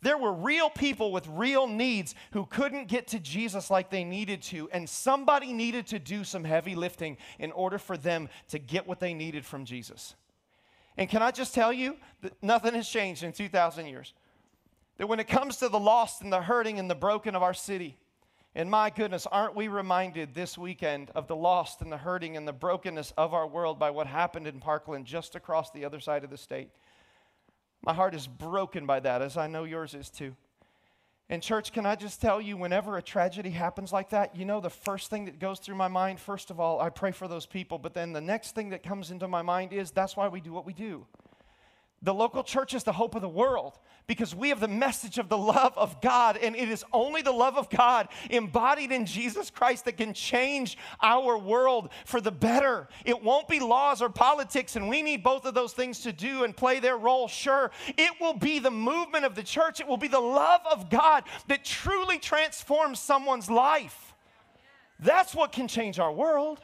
There 0.00 0.16
were 0.18 0.32
real 0.32 0.70
people 0.70 1.12
with 1.12 1.28
real 1.28 1.66
needs 1.66 2.14
who 2.32 2.46
couldn't 2.46 2.88
get 2.88 3.08
to 3.08 3.20
Jesus 3.20 3.70
like 3.70 3.90
they 3.90 4.04
needed 4.04 4.42
to, 4.44 4.68
and 4.70 4.88
somebody 4.88 5.52
needed 5.52 5.86
to 5.88 5.98
do 5.98 6.24
some 6.24 6.44
heavy 6.44 6.74
lifting 6.74 7.18
in 7.38 7.52
order 7.52 7.78
for 7.78 7.96
them 7.96 8.28
to 8.48 8.58
get 8.58 8.86
what 8.88 9.00
they 9.00 9.14
needed 9.14 9.44
from 9.44 9.64
Jesus. 9.64 10.16
And 10.96 11.08
can 11.08 11.22
I 11.22 11.30
just 11.30 11.54
tell 11.54 11.72
you 11.72 11.96
that 12.20 12.40
nothing 12.42 12.74
has 12.74 12.88
changed 12.88 13.22
in 13.22 13.32
2,000 13.32 13.86
years? 13.86 14.12
That 14.98 15.06
when 15.06 15.20
it 15.20 15.28
comes 15.28 15.56
to 15.58 15.68
the 15.68 15.80
lost 15.80 16.22
and 16.22 16.32
the 16.32 16.42
hurting 16.42 16.78
and 16.78 16.90
the 16.90 16.94
broken 16.94 17.34
of 17.34 17.42
our 17.42 17.54
city, 17.54 17.96
and 18.54 18.70
my 18.70 18.90
goodness, 18.90 19.26
aren't 19.26 19.56
we 19.56 19.68
reminded 19.68 20.34
this 20.34 20.58
weekend 20.58 21.10
of 21.14 21.26
the 21.26 21.36
lost 21.36 21.80
and 21.80 21.90
the 21.90 21.96
hurting 21.96 22.36
and 22.36 22.46
the 22.46 22.52
brokenness 22.52 23.12
of 23.16 23.32
our 23.32 23.46
world 23.46 23.78
by 23.78 23.90
what 23.90 24.06
happened 24.06 24.46
in 24.46 24.60
Parkland 24.60 25.06
just 25.06 25.34
across 25.34 25.70
the 25.70 25.86
other 25.86 26.00
side 26.00 26.22
of 26.22 26.30
the 26.30 26.36
state? 26.36 26.68
My 27.82 27.94
heart 27.94 28.14
is 28.14 28.26
broken 28.26 28.84
by 28.84 29.00
that, 29.00 29.22
as 29.22 29.38
I 29.38 29.46
know 29.46 29.64
yours 29.64 29.94
is 29.94 30.10
too. 30.10 30.36
And, 31.32 31.42
church, 31.42 31.72
can 31.72 31.86
I 31.86 31.94
just 31.94 32.20
tell 32.20 32.42
you, 32.42 32.58
whenever 32.58 32.98
a 32.98 33.02
tragedy 33.02 33.48
happens 33.48 33.90
like 33.90 34.10
that, 34.10 34.36
you 34.36 34.44
know, 34.44 34.60
the 34.60 34.68
first 34.68 35.08
thing 35.08 35.24
that 35.24 35.38
goes 35.38 35.60
through 35.60 35.76
my 35.76 35.88
mind, 35.88 36.20
first 36.20 36.50
of 36.50 36.60
all, 36.60 36.78
I 36.78 36.90
pray 36.90 37.10
for 37.10 37.26
those 37.26 37.46
people. 37.46 37.78
But 37.78 37.94
then 37.94 38.12
the 38.12 38.20
next 38.20 38.54
thing 38.54 38.68
that 38.68 38.82
comes 38.82 39.10
into 39.10 39.26
my 39.26 39.40
mind 39.40 39.72
is 39.72 39.92
that's 39.92 40.14
why 40.14 40.28
we 40.28 40.42
do 40.42 40.52
what 40.52 40.66
we 40.66 40.74
do. 40.74 41.06
The 42.04 42.12
local 42.12 42.42
church 42.42 42.74
is 42.74 42.82
the 42.82 42.92
hope 42.92 43.14
of 43.14 43.22
the 43.22 43.28
world 43.28 43.78
because 44.08 44.34
we 44.34 44.48
have 44.48 44.58
the 44.58 44.66
message 44.66 45.18
of 45.18 45.28
the 45.28 45.38
love 45.38 45.72
of 45.76 46.00
God, 46.00 46.36
and 46.36 46.56
it 46.56 46.68
is 46.68 46.84
only 46.92 47.22
the 47.22 47.30
love 47.32 47.56
of 47.56 47.70
God 47.70 48.08
embodied 48.28 48.90
in 48.90 49.06
Jesus 49.06 49.50
Christ 49.50 49.84
that 49.84 49.96
can 49.96 50.12
change 50.12 50.76
our 51.00 51.38
world 51.38 51.90
for 52.04 52.20
the 52.20 52.32
better. 52.32 52.88
It 53.04 53.22
won't 53.22 53.46
be 53.46 53.60
laws 53.60 54.02
or 54.02 54.08
politics, 54.08 54.74
and 54.74 54.88
we 54.88 55.00
need 55.00 55.22
both 55.22 55.44
of 55.44 55.54
those 55.54 55.72
things 55.74 56.00
to 56.00 56.12
do 56.12 56.42
and 56.42 56.56
play 56.56 56.80
their 56.80 56.96
role, 56.96 57.28
sure. 57.28 57.70
It 57.96 58.20
will 58.20 58.34
be 58.34 58.58
the 58.58 58.72
movement 58.72 59.24
of 59.24 59.36
the 59.36 59.44
church, 59.44 59.78
it 59.78 59.86
will 59.86 59.96
be 59.96 60.08
the 60.08 60.18
love 60.18 60.62
of 60.70 60.90
God 60.90 61.22
that 61.46 61.64
truly 61.64 62.18
transforms 62.18 62.98
someone's 62.98 63.48
life. 63.48 64.14
That's 64.98 65.36
what 65.36 65.52
can 65.52 65.68
change 65.68 66.00
our 66.00 66.12
world. 66.12 66.60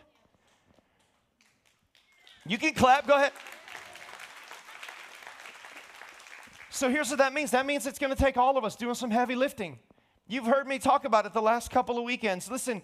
You 2.45 2.59
can 2.59 2.75
clap, 2.75 3.07
go 3.07 3.15
ahead. 3.15 3.33
So 6.71 6.91
here's 6.91 7.09
what 7.11 7.19
that 7.19 7.33
means 7.33 7.51
that 7.53 7.67
means 7.67 7.87
it's 7.87 7.99
going 7.99 8.15
to 8.15 8.23
take 8.23 8.37
all 8.37 8.57
of 8.59 8.65
us 8.65 8.77
doing 8.77 8.95
some 8.95 9.11
heavy 9.11 9.35
lifting. 9.35 9.79
You've 10.27 10.47
heard 10.47 10.67
me 10.67 10.79
talk 10.79 11.05
about 11.05 11.25
it 11.25 11.33
the 11.33 11.43
last 11.43 11.71
couple 11.71 11.97
of 11.97 12.05
weekends. 12.05 12.51
Listen, 12.51 12.83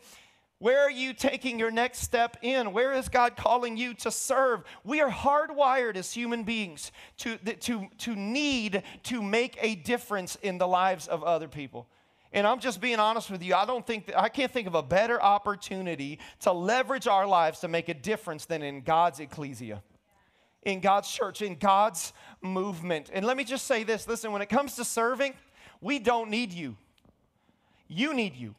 where 0.59 0.81
are 0.81 0.91
you 0.91 1.12
taking 1.12 1.59
your 1.59 1.71
next 1.71 1.99
step 1.99 2.38
in? 2.41 2.73
Where 2.73 2.93
is 2.93 3.11
God 3.11 3.37
calling 3.37 3.76
you 3.76 3.93
to 3.95 4.11
serve? 4.11 4.62
We 4.83 5.03
are 5.03 5.11
hardwired 5.11 5.97
as 5.97 6.11
human 6.12 6.45
beings 6.45 6.91
to, 7.19 7.37
to, 7.37 7.88
to 7.99 8.17
need 8.17 8.83
to 9.05 9.23
make 9.23 9.59
a 9.61 9.75
difference 9.75 10.37
in 10.37 10.57
the 10.57 10.67
lives 10.67 11.07
of 11.07 11.23
other 11.23 11.49
people. 11.49 11.87
And 12.33 12.47
I'm 12.47 12.61
just 12.61 12.81
being 12.81 12.99
honest 12.99 13.31
with 13.31 13.43
you. 13.43 13.55
I 13.55 13.67
don't 13.67 13.87
think 13.87 14.07
that, 14.07 14.19
I 14.19 14.29
can't 14.29 14.50
think 14.50 14.67
of 14.67 14.75
a 14.75 14.83
better 14.83 15.23
opportunity 15.23 16.19
to 16.41 16.53
leverage 16.53 17.07
our 17.07 17.26
lives 17.26 17.61
to 17.61 17.69
make 17.69 17.88
a 17.91 17.95
difference 17.95 18.47
than 18.47 18.62
in 18.62 18.81
God's 18.81 19.21
ecclesia 19.21 19.83
in 20.64 20.80
God's 20.80 21.11
church, 21.11 21.42
in 21.42 21.56
God's 21.56 22.12
movement. 22.42 23.11
And 23.12 23.25
let 23.26 23.37
me 23.37 23.44
just 23.44 23.66
say 23.66 23.85
this 23.85 24.09
listen, 24.09 24.33
when 24.33 24.42
it 24.42 24.49
comes 24.49 24.76
to 24.76 24.85
serving, 24.85 25.35
we 25.80 25.99
don't 25.99 26.30
need 26.30 26.52
you. 26.52 26.76
You 27.88 28.14
need 28.14 28.37
you. 28.37 28.54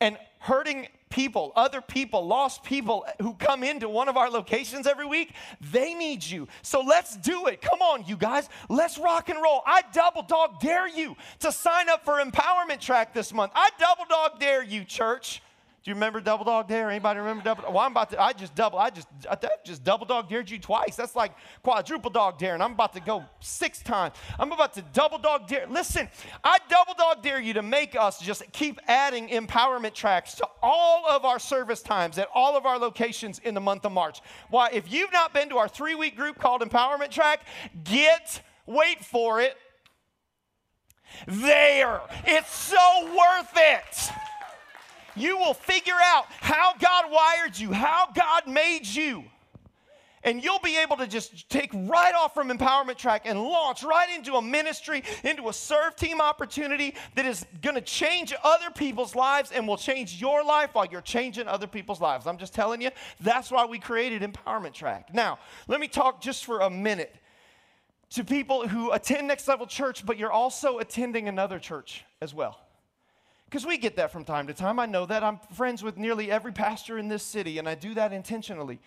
And 0.00 0.16
hurting 0.38 0.88
people, 1.10 1.52
other 1.54 1.80
people, 1.80 2.26
lost 2.26 2.64
people 2.64 3.06
who 3.20 3.34
come 3.34 3.62
into 3.62 3.88
one 3.88 4.08
of 4.08 4.16
our 4.16 4.30
locations 4.30 4.86
every 4.86 5.06
week, 5.06 5.34
they 5.60 5.94
need 5.94 6.24
you. 6.24 6.48
So 6.62 6.80
let's 6.80 7.16
do 7.16 7.46
it. 7.46 7.60
Come 7.60 7.82
on, 7.82 8.04
you 8.06 8.16
guys. 8.16 8.48
Let's 8.68 8.98
rock 8.98 9.28
and 9.28 9.40
roll. 9.40 9.62
I 9.66 9.82
double 9.92 10.22
dog 10.22 10.58
dare 10.60 10.88
you 10.88 11.16
to 11.40 11.52
sign 11.52 11.88
up 11.88 12.04
for 12.04 12.14
Empowerment 12.14 12.80
Track 12.80 13.14
this 13.14 13.32
month. 13.32 13.52
I 13.54 13.68
double 13.78 14.04
dog 14.08 14.40
dare 14.40 14.64
you, 14.64 14.84
church 14.84 15.42
do 15.84 15.90
you 15.90 15.96
remember 15.96 16.20
double 16.20 16.44
dog 16.44 16.68
dare? 16.68 16.90
Anybody 16.90 17.18
remember 17.18 17.42
double? 17.42 17.64
Well, 17.64 17.80
I'm 17.80 17.90
about 17.90 18.10
to. 18.10 18.22
I 18.22 18.32
just 18.32 18.54
double. 18.54 18.78
I 18.78 18.90
just 18.90 19.08
I 19.28 19.36
just 19.64 19.82
double 19.82 20.06
dog 20.06 20.28
dared 20.28 20.48
you 20.48 20.60
twice. 20.60 20.94
That's 20.94 21.16
like 21.16 21.32
quadruple 21.64 22.10
dog 22.10 22.38
dare, 22.38 22.54
and 22.54 22.62
I'm 22.62 22.72
about 22.72 22.92
to 22.92 23.00
go 23.00 23.24
six 23.40 23.82
times. 23.82 24.14
I'm 24.38 24.52
about 24.52 24.74
to 24.74 24.82
double 24.92 25.18
dog 25.18 25.48
dare. 25.48 25.66
Listen, 25.66 26.08
I 26.44 26.58
double 26.68 26.94
dog 26.94 27.24
dare 27.24 27.40
you 27.40 27.54
to 27.54 27.62
make 27.62 27.96
us 27.96 28.20
just 28.20 28.44
keep 28.52 28.78
adding 28.86 29.28
empowerment 29.30 29.92
tracks 29.92 30.36
to 30.36 30.46
all 30.62 31.04
of 31.08 31.24
our 31.24 31.40
service 31.40 31.82
times 31.82 32.16
at 32.16 32.28
all 32.32 32.56
of 32.56 32.64
our 32.64 32.78
locations 32.78 33.40
in 33.40 33.54
the 33.54 33.60
month 33.60 33.84
of 33.84 33.90
March. 33.90 34.20
Why? 34.50 34.70
If 34.72 34.92
you've 34.92 35.12
not 35.12 35.34
been 35.34 35.48
to 35.48 35.56
our 35.56 35.68
three 35.68 35.96
week 35.96 36.14
group 36.14 36.38
called 36.38 36.62
Empowerment 36.62 37.10
Track, 37.10 37.40
get 37.82 38.40
wait 38.66 39.04
for 39.04 39.40
it. 39.40 39.56
There, 41.26 42.00
it's 42.24 42.54
so 42.54 43.04
worth 43.04 43.52
it 43.56 44.12
you 45.16 45.36
will 45.36 45.54
figure 45.54 45.98
out 46.02 46.26
how 46.40 46.74
God 46.78 47.04
wired 47.10 47.58
you, 47.58 47.72
how 47.72 48.08
God 48.14 48.46
made 48.46 48.86
you. 48.86 49.24
And 50.24 50.42
you'll 50.42 50.60
be 50.60 50.78
able 50.78 50.96
to 50.98 51.08
just 51.08 51.48
take 51.48 51.72
right 51.74 52.14
off 52.14 52.32
from 52.32 52.48
Empowerment 52.48 52.96
Track 52.96 53.22
and 53.24 53.42
launch 53.42 53.82
right 53.82 54.08
into 54.14 54.34
a 54.34 54.42
ministry, 54.42 55.02
into 55.24 55.48
a 55.48 55.52
serve 55.52 55.96
team 55.96 56.20
opportunity 56.20 56.94
that 57.16 57.26
is 57.26 57.44
going 57.60 57.74
to 57.74 57.80
change 57.80 58.32
other 58.44 58.70
people's 58.70 59.16
lives 59.16 59.50
and 59.50 59.66
will 59.66 59.76
change 59.76 60.20
your 60.20 60.44
life 60.44 60.70
while 60.74 60.86
you're 60.86 61.00
changing 61.00 61.48
other 61.48 61.66
people's 61.66 62.00
lives. 62.00 62.28
I'm 62.28 62.38
just 62.38 62.54
telling 62.54 62.80
you, 62.80 62.90
that's 63.20 63.50
why 63.50 63.64
we 63.64 63.80
created 63.80 64.22
Empowerment 64.22 64.74
Track. 64.74 65.12
Now, 65.12 65.40
let 65.66 65.80
me 65.80 65.88
talk 65.88 66.22
just 66.22 66.44
for 66.44 66.60
a 66.60 66.70
minute 66.70 67.12
to 68.10 68.22
people 68.22 68.68
who 68.68 68.92
attend 68.92 69.26
Next 69.26 69.48
Level 69.48 69.66
Church, 69.66 70.06
but 70.06 70.18
you're 70.18 70.30
also 70.30 70.78
attending 70.78 71.28
another 71.28 71.58
church 71.58 72.04
as 72.20 72.32
well. 72.32 72.60
Because 73.52 73.66
we 73.66 73.76
get 73.76 73.96
that 73.96 74.10
from 74.10 74.24
time 74.24 74.46
to 74.46 74.54
time. 74.54 74.78
I 74.78 74.86
know 74.86 75.04
that. 75.04 75.22
I'm 75.22 75.38
friends 75.52 75.82
with 75.82 75.98
nearly 75.98 76.30
every 76.30 76.52
pastor 76.52 76.96
in 76.96 77.08
this 77.08 77.22
city, 77.22 77.58
and 77.58 77.68
I 77.68 77.74
do 77.74 77.92
that 77.92 78.10
intentionally. 78.10 78.78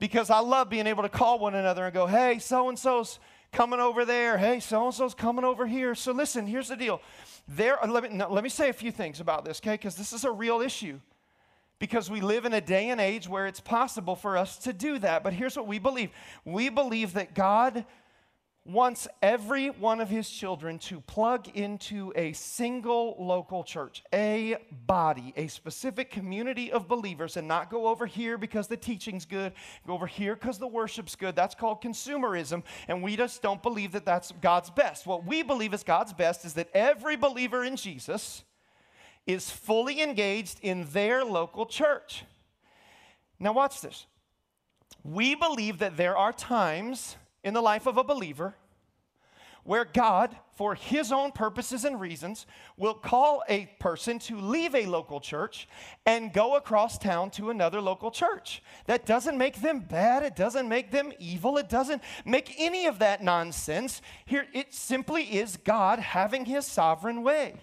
Because 0.00 0.28
I 0.28 0.40
love 0.40 0.68
being 0.68 0.88
able 0.88 1.04
to 1.04 1.08
call 1.08 1.38
one 1.38 1.54
another 1.54 1.84
and 1.84 1.94
go, 1.94 2.08
hey, 2.08 2.40
so 2.40 2.68
and 2.68 2.76
so's 2.76 3.20
coming 3.52 3.78
over 3.78 4.04
there. 4.04 4.38
Hey, 4.38 4.58
so 4.58 4.86
and 4.86 4.92
so's 4.92 5.14
coming 5.14 5.44
over 5.44 5.68
here. 5.68 5.94
So 5.94 6.10
listen, 6.10 6.48
here's 6.48 6.66
the 6.66 6.74
deal. 6.74 7.00
There, 7.46 7.78
let 7.86 8.02
me, 8.02 8.08
no, 8.08 8.28
let 8.28 8.42
me 8.42 8.50
say 8.50 8.70
a 8.70 8.72
few 8.72 8.90
things 8.90 9.20
about 9.20 9.44
this, 9.44 9.60
okay? 9.60 9.74
Because 9.74 9.94
this 9.94 10.12
is 10.12 10.24
a 10.24 10.32
real 10.32 10.60
issue. 10.60 10.98
Because 11.78 12.10
we 12.10 12.20
live 12.20 12.46
in 12.46 12.54
a 12.54 12.60
day 12.60 12.88
and 12.88 13.00
age 13.00 13.28
where 13.28 13.46
it's 13.46 13.60
possible 13.60 14.16
for 14.16 14.36
us 14.36 14.58
to 14.58 14.72
do 14.72 14.98
that. 14.98 15.22
But 15.22 15.32
here's 15.32 15.54
what 15.54 15.68
we 15.68 15.78
believe 15.78 16.10
we 16.44 16.70
believe 16.70 17.12
that 17.12 17.34
God 17.34 17.84
wants 18.66 19.06
every 19.20 19.68
one 19.68 20.00
of 20.00 20.08
his 20.08 20.28
children 20.28 20.78
to 20.78 20.98
plug 21.00 21.48
into 21.54 22.12
a 22.16 22.32
single 22.32 23.14
local 23.18 23.62
church, 23.62 24.02
a 24.12 24.56
body, 24.86 25.34
a 25.36 25.48
specific 25.48 26.10
community 26.10 26.72
of 26.72 26.88
believers, 26.88 27.36
and 27.36 27.46
not 27.46 27.70
go 27.70 27.86
over 27.88 28.06
here 28.06 28.38
because 28.38 28.66
the 28.66 28.76
teaching's 28.76 29.26
good, 29.26 29.52
go 29.86 29.92
over 29.92 30.06
here 30.06 30.34
because 30.34 30.58
the 30.58 30.66
worship's 30.66 31.14
good. 31.14 31.36
That's 31.36 31.54
called 31.54 31.82
consumerism, 31.82 32.62
and 32.88 33.02
we 33.02 33.16
just 33.16 33.42
don't 33.42 33.62
believe 33.62 33.92
that 33.92 34.06
that's 34.06 34.32
God's 34.40 34.70
best. 34.70 35.06
What 35.06 35.26
we 35.26 35.42
believe 35.42 35.74
is 35.74 35.82
God's 35.82 36.14
best 36.14 36.46
is 36.46 36.54
that 36.54 36.70
every 36.72 37.16
believer 37.16 37.64
in 37.64 37.76
Jesus 37.76 38.44
is 39.26 39.50
fully 39.50 40.00
engaged 40.00 40.58
in 40.62 40.86
their 40.92 41.22
local 41.22 41.66
church. 41.66 42.24
Now, 43.38 43.52
watch 43.52 43.82
this. 43.82 44.06
We 45.02 45.34
believe 45.34 45.78
that 45.80 45.98
there 45.98 46.16
are 46.16 46.32
times 46.32 47.16
in 47.44 47.54
the 47.54 47.62
life 47.62 47.86
of 47.86 47.96
a 47.96 48.04
believer 48.04 48.54
where 49.64 49.86
God, 49.86 50.36
for 50.56 50.74
his 50.74 51.10
own 51.10 51.32
purposes 51.32 51.84
and 51.84 51.98
reasons, 51.98 52.46
will 52.76 52.94
call 52.94 53.42
a 53.48 53.66
person 53.80 54.18
to 54.20 54.38
leave 54.38 54.74
a 54.74 54.86
local 54.86 55.20
church 55.20 55.66
and 56.04 56.32
go 56.32 56.56
across 56.56 56.98
town 56.98 57.30
to 57.30 57.50
another 57.50 57.80
local 57.80 58.10
church. 58.10 58.62
That 58.86 59.06
doesn't 59.06 59.38
make 59.38 59.62
them 59.62 59.80
bad, 59.80 60.22
it 60.22 60.36
doesn't 60.36 60.68
make 60.68 60.90
them 60.90 61.12
evil, 61.18 61.56
it 61.56 61.70
doesn't 61.70 62.02
make 62.26 62.54
any 62.58 62.86
of 62.86 62.98
that 62.98 63.22
nonsense. 63.22 64.02
Here, 64.26 64.46
it 64.52 64.74
simply 64.74 65.24
is 65.24 65.56
God 65.56 65.98
having 65.98 66.44
his 66.44 66.66
sovereign 66.66 67.22
way. 67.22 67.54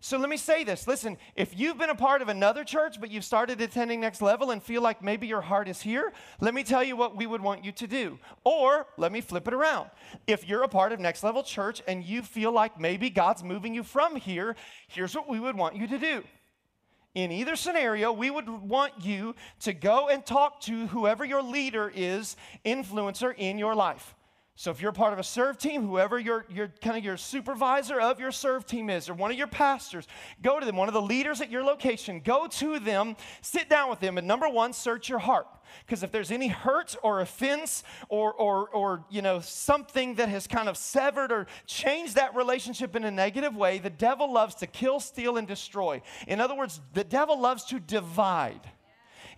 So 0.00 0.16
let 0.16 0.30
me 0.30 0.36
say 0.36 0.62
this. 0.62 0.86
Listen, 0.86 1.18
if 1.34 1.58
you've 1.58 1.76
been 1.76 1.90
a 1.90 1.94
part 1.94 2.22
of 2.22 2.28
another 2.28 2.62
church, 2.62 3.00
but 3.00 3.10
you've 3.10 3.24
started 3.24 3.60
attending 3.60 4.00
next 4.00 4.22
level 4.22 4.52
and 4.52 4.62
feel 4.62 4.80
like 4.80 5.02
maybe 5.02 5.26
your 5.26 5.40
heart 5.40 5.68
is 5.68 5.82
here, 5.82 6.12
let 6.40 6.54
me 6.54 6.62
tell 6.62 6.84
you 6.84 6.96
what 6.96 7.16
we 7.16 7.26
would 7.26 7.40
want 7.40 7.64
you 7.64 7.72
to 7.72 7.86
do. 7.88 8.18
Or 8.44 8.86
let 8.96 9.10
me 9.10 9.20
flip 9.20 9.48
it 9.48 9.54
around. 9.54 9.90
If 10.28 10.48
you're 10.48 10.62
a 10.62 10.68
part 10.68 10.92
of 10.92 11.00
next 11.00 11.24
level 11.24 11.42
church 11.42 11.82
and 11.88 12.04
you 12.04 12.22
feel 12.22 12.52
like 12.52 12.78
maybe 12.78 13.10
God's 13.10 13.42
moving 13.42 13.74
you 13.74 13.82
from 13.82 14.14
here, 14.14 14.54
here's 14.86 15.16
what 15.16 15.28
we 15.28 15.40
would 15.40 15.56
want 15.56 15.74
you 15.74 15.88
to 15.88 15.98
do. 15.98 16.22
In 17.16 17.32
either 17.32 17.56
scenario, 17.56 18.12
we 18.12 18.30
would 18.30 18.48
want 18.48 18.92
you 19.00 19.34
to 19.60 19.72
go 19.72 20.08
and 20.08 20.24
talk 20.24 20.60
to 20.62 20.86
whoever 20.88 21.24
your 21.24 21.42
leader 21.42 21.90
is, 21.92 22.36
influencer 22.64 23.34
in 23.36 23.58
your 23.58 23.74
life. 23.74 24.14
So 24.58 24.72
if 24.72 24.82
you're 24.82 24.90
part 24.90 25.12
of 25.12 25.20
a 25.20 25.22
serve 25.22 25.56
team, 25.56 25.86
whoever 25.86 26.18
your, 26.18 26.44
your 26.50 26.66
kind 26.82 26.96
of 26.98 27.04
your 27.04 27.16
supervisor 27.16 28.00
of 28.00 28.18
your 28.18 28.32
serve 28.32 28.66
team 28.66 28.90
is, 28.90 29.08
or 29.08 29.14
one 29.14 29.30
of 29.30 29.38
your 29.38 29.46
pastors, 29.46 30.08
go 30.42 30.58
to 30.58 30.66
them, 30.66 30.74
one 30.74 30.88
of 30.88 30.94
the 30.94 31.00
leaders 31.00 31.40
at 31.40 31.48
your 31.48 31.62
location, 31.62 32.18
go 32.18 32.48
to 32.48 32.80
them, 32.80 33.14
sit 33.40 33.70
down 33.70 33.88
with 33.88 34.00
them, 34.00 34.18
and 34.18 34.26
number 34.26 34.48
one, 34.48 34.72
search 34.72 35.08
your 35.08 35.20
heart. 35.20 35.46
Because 35.86 36.02
if 36.02 36.10
there's 36.10 36.32
any 36.32 36.48
hurt 36.48 36.96
or 37.04 37.20
offense 37.20 37.84
or, 38.08 38.32
or, 38.32 38.68
or 38.70 39.04
you 39.10 39.22
know 39.22 39.38
something 39.38 40.16
that 40.16 40.28
has 40.28 40.48
kind 40.48 40.68
of 40.68 40.76
severed 40.76 41.30
or 41.30 41.46
changed 41.66 42.16
that 42.16 42.34
relationship 42.34 42.96
in 42.96 43.04
a 43.04 43.12
negative 43.12 43.54
way, 43.54 43.78
the 43.78 43.90
devil 43.90 44.32
loves 44.32 44.56
to 44.56 44.66
kill, 44.66 44.98
steal, 44.98 45.36
and 45.36 45.46
destroy. 45.46 46.02
In 46.26 46.40
other 46.40 46.56
words, 46.56 46.80
the 46.94 47.04
devil 47.04 47.38
loves 47.38 47.62
to 47.66 47.78
divide. 47.78 48.68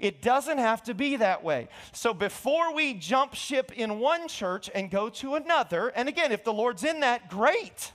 It 0.01 0.23
doesn't 0.23 0.59
have 0.59 0.83
to 0.85 0.95
be 0.95 1.17
that 1.17 1.45
way. 1.45 1.69
So 1.93 2.15
before 2.15 2.75
we 2.75 2.95
jump 2.95 3.35
ship 3.35 3.71
in 3.73 4.01
one 4.01 4.29
church 4.29 4.71
and 4.75 4.91
go 4.91 5.11
to 5.11 5.35
another, 5.35 5.89
and 5.89 6.09
again, 6.09 6.33
if 6.33 6.43
the 6.43 6.53
Lord's 6.53 6.83
in 6.85 7.01
that, 7.01 7.29
great. 7.29 7.93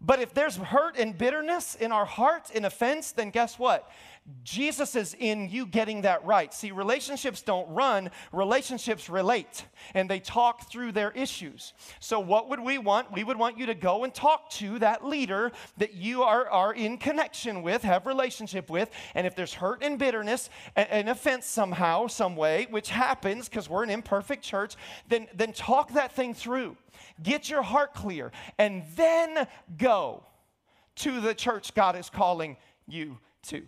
But 0.00 0.20
if 0.20 0.32
there's 0.32 0.56
hurt 0.56 0.96
and 0.98 1.16
bitterness 1.16 1.74
in 1.74 1.92
our 1.92 2.06
heart, 2.06 2.50
in 2.50 2.64
offense, 2.64 3.12
then 3.12 3.30
guess 3.30 3.58
what? 3.58 3.90
Jesus 4.42 4.94
is 4.94 5.16
in 5.18 5.48
you 5.48 5.66
getting 5.66 6.02
that 6.02 6.24
right. 6.24 6.52
See, 6.52 6.70
relationships 6.70 7.42
don't 7.42 7.68
run, 7.68 8.10
relationships 8.32 9.08
relate, 9.08 9.64
and 9.94 10.08
they 10.08 10.20
talk 10.20 10.70
through 10.70 10.92
their 10.92 11.10
issues. 11.12 11.72
So, 12.00 12.20
what 12.20 12.48
would 12.48 12.60
we 12.60 12.78
want? 12.78 13.12
We 13.12 13.24
would 13.24 13.38
want 13.38 13.58
you 13.58 13.66
to 13.66 13.74
go 13.74 14.04
and 14.04 14.14
talk 14.14 14.50
to 14.52 14.78
that 14.78 15.04
leader 15.04 15.52
that 15.78 15.94
you 15.94 16.22
are, 16.22 16.48
are 16.48 16.72
in 16.72 16.98
connection 16.98 17.62
with, 17.62 17.82
have 17.82 18.06
relationship 18.06 18.70
with, 18.70 18.90
and 19.14 19.26
if 19.26 19.34
there's 19.34 19.54
hurt 19.54 19.82
and 19.82 19.98
bitterness 19.98 20.50
and, 20.76 20.88
and 20.90 21.08
offense 21.08 21.46
somehow, 21.46 22.06
some 22.06 22.36
way, 22.36 22.66
which 22.70 22.90
happens 22.90 23.48
because 23.48 23.68
we're 23.68 23.84
an 23.84 23.90
imperfect 23.90 24.44
church, 24.44 24.76
then, 25.08 25.28
then 25.34 25.52
talk 25.52 25.92
that 25.92 26.12
thing 26.12 26.34
through. 26.34 26.76
Get 27.22 27.48
your 27.48 27.62
heart 27.62 27.94
clear, 27.94 28.32
and 28.58 28.82
then 28.96 29.46
go 29.76 30.24
to 30.96 31.20
the 31.20 31.34
church 31.34 31.74
God 31.74 31.96
is 31.96 32.10
calling 32.10 32.56
you 32.86 33.18
to. 33.44 33.66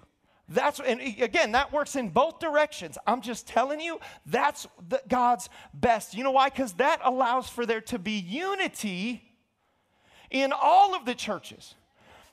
That's 0.53 0.81
and 0.81 1.01
again, 1.01 1.53
that 1.53 1.73
works 1.73 1.97
in 1.97 2.11
both 2.11 2.39
directions. 2.39 2.99
I'm 3.07 3.23
just 3.23 3.47
telling 3.47 3.81
you, 3.81 3.99
that's 4.27 4.67
the, 4.89 5.03
God's 5.09 5.49
best. 5.73 6.15
You 6.15 6.25
know 6.25 6.33
why? 6.33 6.51
Because 6.51 6.75
that 6.75 7.01
allows 7.05 7.49
for 7.49 7.65
there 7.65 7.81
to 7.83 7.99
be 7.99 8.19
unity 8.19 9.23
in 10.31 10.53
all 10.53 10.95
of 10.95 11.05
the 11.05 11.15
churches. 11.15 11.75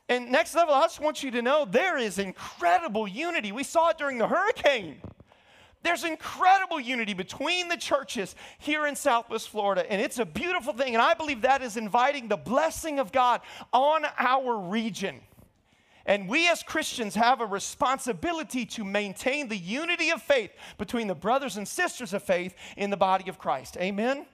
And 0.08 0.30
next 0.30 0.54
level, 0.54 0.74
I 0.74 0.82
just 0.82 1.00
want 1.00 1.22
you 1.22 1.30
to 1.30 1.42
know 1.42 1.64
there 1.64 1.96
is 1.96 2.18
incredible 2.18 3.06
unity. 3.06 3.52
We 3.52 3.62
saw 3.62 3.90
it 3.90 3.98
during 3.98 4.18
the 4.18 4.26
hurricane. 4.26 5.00
There's 5.82 6.04
incredible 6.04 6.78
unity 6.78 7.14
between 7.14 7.68
the 7.68 7.76
churches 7.76 8.34
here 8.58 8.86
in 8.86 8.96
Southwest 8.96 9.48
Florida, 9.48 9.90
and 9.90 10.00
it's 10.00 10.18
a 10.18 10.26
beautiful 10.26 10.74
thing. 10.74 10.94
And 10.94 11.00
I 11.02 11.14
believe 11.14 11.42
that 11.42 11.62
is 11.62 11.78
inviting 11.78 12.28
the 12.28 12.36
blessing 12.36 12.98
of 12.98 13.12
God 13.12 13.40
on 13.72 14.04
our 14.18 14.58
region. 14.58 15.20
And 16.06 16.28
we 16.28 16.48
as 16.48 16.62
Christians 16.62 17.14
have 17.14 17.40
a 17.40 17.46
responsibility 17.46 18.64
to 18.66 18.84
maintain 18.84 19.48
the 19.48 19.56
unity 19.56 20.10
of 20.10 20.22
faith 20.22 20.50
between 20.78 21.06
the 21.06 21.14
brothers 21.14 21.56
and 21.56 21.66
sisters 21.68 22.12
of 22.12 22.22
faith 22.22 22.54
in 22.76 22.90
the 22.90 22.96
body 22.96 23.28
of 23.28 23.38
Christ. 23.38 23.76
Amen? 23.76 24.26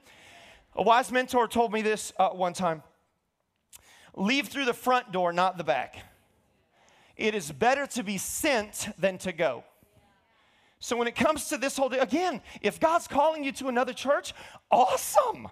A 0.75 0.83
wise 0.83 1.11
mentor 1.11 1.47
told 1.47 1.73
me 1.73 1.81
this 1.81 2.13
uh, 2.17 2.29
one 2.29 2.53
time 2.53 2.83
leave 4.15 4.47
through 4.47 4.65
the 4.65 4.73
front 4.73 5.11
door, 5.11 5.31
not 5.31 5.57
the 5.57 5.63
back. 5.63 5.97
It 7.15 7.35
is 7.35 7.51
better 7.51 7.87
to 7.87 8.03
be 8.03 8.17
sent 8.17 8.89
than 8.97 9.17
to 9.19 9.31
go. 9.31 9.63
So 10.79 10.95
when 10.95 11.07
it 11.07 11.15
comes 11.15 11.49
to 11.49 11.57
this 11.57 11.75
whole 11.75 11.89
day, 11.89 11.97
again, 11.97 12.39
if 12.61 12.79
God's 12.79 13.07
calling 13.07 13.43
you 13.43 13.51
to 13.53 13.67
another 13.67 13.93
church, 13.93 14.33
awesome. 14.69 15.47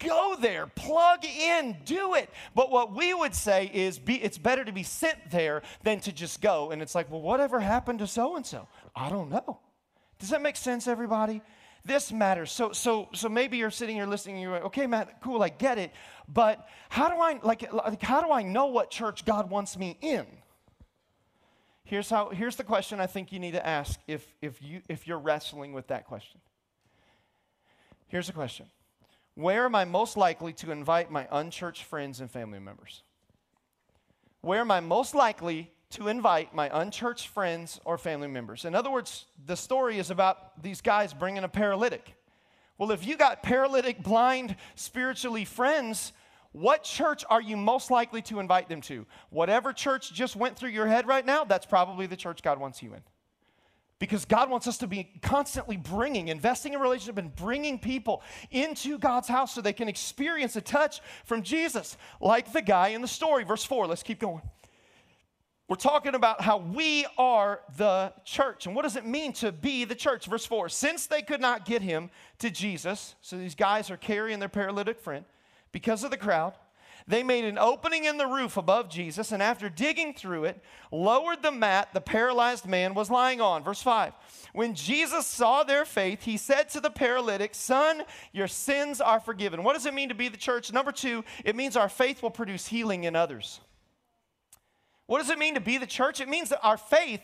Go 0.00 0.36
there, 0.40 0.66
plug 0.66 1.24
in, 1.24 1.76
do 1.84 2.14
it. 2.14 2.28
But 2.56 2.70
what 2.70 2.94
we 2.94 3.14
would 3.14 3.36
say 3.36 3.70
is 3.72 4.00
be, 4.00 4.16
it's 4.16 4.36
better 4.36 4.64
to 4.64 4.72
be 4.72 4.82
sent 4.82 5.30
there 5.30 5.62
than 5.84 6.00
to 6.00 6.12
just 6.12 6.40
go. 6.40 6.72
And 6.72 6.82
it's 6.82 6.94
like, 6.94 7.08
well, 7.08 7.22
whatever 7.22 7.60
happened 7.60 8.00
to 8.00 8.08
so 8.08 8.34
and 8.34 8.44
so? 8.44 8.66
I 8.96 9.10
don't 9.10 9.30
know. 9.30 9.60
Does 10.18 10.30
that 10.30 10.42
make 10.42 10.56
sense, 10.56 10.88
everybody? 10.88 11.40
This 11.84 12.10
matters. 12.10 12.50
So, 12.50 12.72
so, 12.72 13.10
so 13.12 13.28
maybe 13.28 13.58
you're 13.58 13.70
sitting 13.70 13.94
here 13.94 14.06
listening. 14.06 14.36
And 14.36 14.42
you're 14.42 14.52
like, 14.52 14.64
okay, 14.64 14.88
Matt, 14.88 15.20
cool, 15.22 15.40
I 15.42 15.50
get 15.50 15.78
it. 15.78 15.92
But 16.26 16.66
how 16.88 17.08
do 17.08 17.16
I 17.16 17.38
like, 17.44 17.72
like 17.72 18.02
how 18.02 18.22
do 18.22 18.32
I 18.32 18.42
know 18.42 18.66
what 18.66 18.90
church 18.90 19.24
God 19.24 19.50
wants 19.50 19.78
me 19.78 19.98
in? 20.00 20.26
Here's, 21.84 22.08
how, 22.08 22.30
here's 22.30 22.56
the 22.56 22.64
question 22.64 22.98
I 22.98 23.06
think 23.06 23.30
you 23.30 23.38
need 23.38 23.52
to 23.52 23.66
ask 23.66 24.00
if, 24.06 24.26
if, 24.40 24.62
you, 24.62 24.80
if 24.88 25.06
you're 25.06 25.18
wrestling 25.18 25.72
with 25.72 25.88
that 25.88 26.06
question. 26.06 26.40
Here's 28.08 28.26
the 28.26 28.32
question 28.32 28.66
Where 29.34 29.66
am 29.66 29.74
I 29.74 29.84
most 29.84 30.16
likely 30.16 30.52
to 30.54 30.70
invite 30.70 31.10
my 31.10 31.28
unchurched 31.30 31.84
friends 31.84 32.20
and 32.20 32.30
family 32.30 32.58
members? 32.58 33.02
Where 34.40 34.60
am 34.60 34.70
I 34.70 34.80
most 34.80 35.14
likely 35.14 35.70
to 35.90 36.08
invite 36.08 36.54
my 36.54 36.70
unchurched 36.72 37.28
friends 37.28 37.80
or 37.84 37.98
family 37.98 38.28
members? 38.28 38.64
In 38.64 38.74
other 38.74 38.90
words, 38.90 39.26
the 39.44 39.56
story 39.56 39.98
is 39.98 40.10
about 40.10 40.62
these 40.62 40.80
guys 40.80 41.12
bringing 41.14 41.44
a 41.44 41.48
paralytic. 41.48 42.14
Well, 42.76 42.90
if 42.90 43.06
you 43.06 43.16
got 43.16 43.42
paralytic, 43.42 44.02
blind, 44.02 44.56
spiritually 44.74 45.44
friends, 45.44 46.12
what 46.54 46.84
church 46.84 47.24
are 47.28 47.42
you 47.42 47.56
most 47.56 47.90
likely 47.90 48.22
to 48.22 48.38
invite 48.38 48.68
them 48.68 48.80
to? 48.82 49.06
Whatever 49.30 49.72
church 49.72 50.12
just 50.12 50.36
went 50.36 50.56
through 50.56 50.70
your 50.70 50.86
head 50.86 51.04
right 51.04 51.26
now, 51.26 51.42
that's 51.42 51.66
probably 51.66 52.06
the 52.06 52.14
church 52.14 52.44
God 52.44 52.60
wants 52.60 52.80
you 52.80 52.94
in. 52.94 53.00
Because 53.98 54.24
God 54.24 54.48
wants 54.48 54.68
us 54.68 54.78
to 54.78 54.86
be 54.86 55.10
constantly 55.20 55.76
bringing, 55.76 56.28
investing 56.28 56.72
in 56.72 56.78
relationship 56.78 57.18
and 57.18 57.34
bringing 57.34 57.80
people 57.80 58.22
into 58.52 58.98
God's 58.98 59.26
house 59.26 59.52
so 59.52 59.62
they 59.62 59.72
can 59.72 59.88
experience 59.88 60.54
a 60.54 60.60
touch 60.60 61.00
from 61.24 61.42
Jesus, 61.42 61.96
like 62.20 62.52
the 62.52 62.62
guy 62.62 62.88
in 62.88 63.02
the 63.02 63.08
story. 63.08 63.42
Verse 63.42 63.64
4, 63.64 63.88
let's 63.88 64.04
keep 64.04 64.20
going. 64.20 64.42
We're 65.66 65.74
talking 65.74 66.14
about 66.14 66.40
how 66.40 66.58
we 66.58 67.04
are 67.18 67.62
the 67.78 68.12
church. 68.24 68.66
And 68.66 68.76
what 68.76 68.82
does 68.82 68.94
it 68.94 69.04
mean 69.04 69.32
to 69.34 69.50
be 69.50 69.84
the 69.84 69.96
church? 69.96 70.26
Verse 70.26 70.46
4 70.46 70.68
Since 70.68 71.08
they 71.08 71.22
could 71.22 71.40
not 71.40 71.64
get 71.64 71.82
him 71.82 72.10
to 72.38 72.48
Jesus, 72.48 73.16
so 73.22 73.36
these 73.36 73.56
guys 73.56 73.90
are 73.90 73.96
carrying 73.96 74.38
their 74.38 74.48
paralytic 74.48 75.00
friend, 75.00 75.24
because 75.74 76.04
of 76.04 76.12
the 76.12 76.16
crowd. 76.16 76.54
They 77.06 77.22
made 77.22 77.44
an 77.44 77.58
opening 77.58 78.04
in 78.04 78.16
the 78.16 78.28
roof 78.28 78.56
above 78.56 78.88
Jesus, 78.88 79.32
and 79.32 79.42
after 79.42 79.68
digging 79.68 80.14
through 80.14 80.44
it, 80.44 80.62
lowered 80.90 81.42
the 81.42 81.52
mat 81.52 81.90
the 81.92 82.00
paralyzed 82.00 82.64
man 82.64 82.94
was 82.94 83.10
lying 83.10 83.42
on. 83.42 83.62
Verse 83.62 83.82
5 83.82 84.14
When 84.54 84.74
Jesus 84.74 85.26
saw 85.26 85.64
their 85.64 85.84
faith, 85.84 86.22
he 86.22 86.38
said 86.38 86.70
to 86.70 86.80
the 86.80 86.90
paralytic, 86.90 87.54
Son, 87.54 88.04
your 88.32 88.46
sins 88.46 89.02
are 89.02 89.20
forgiven. 89.20 89.64
What 89.64 89.74
does 89.74 89.84
it 89.84 89.92
mean 89.92 90.08
to 90.08 90.14
be 90.14 90.28
the 90.28 90.38
church? 90.38 90.72
Number 90.72 90.92
two, 90.92 91.24
it 91.44 91.56
means 91.56 91.76
our 91.76 91.90
faith 91.90 92.22
will 92.22 92.30
produce 92.30 92.68
healing 92.68 93.04
in 93.04 93.16
others. 93.16 93.60
What 95.06 95.18
does 95.18 95.28
it 95.28 95.38
mean 95.38 95.54
to 95.54 95.60
be 95.60 95.76
the 95.76 95.86
church? 95.86 96.20
It 96.20 96.28
means 96.28 96.48
that 96.50 96.64
our 96.64 96.78
faith 96.78 97.20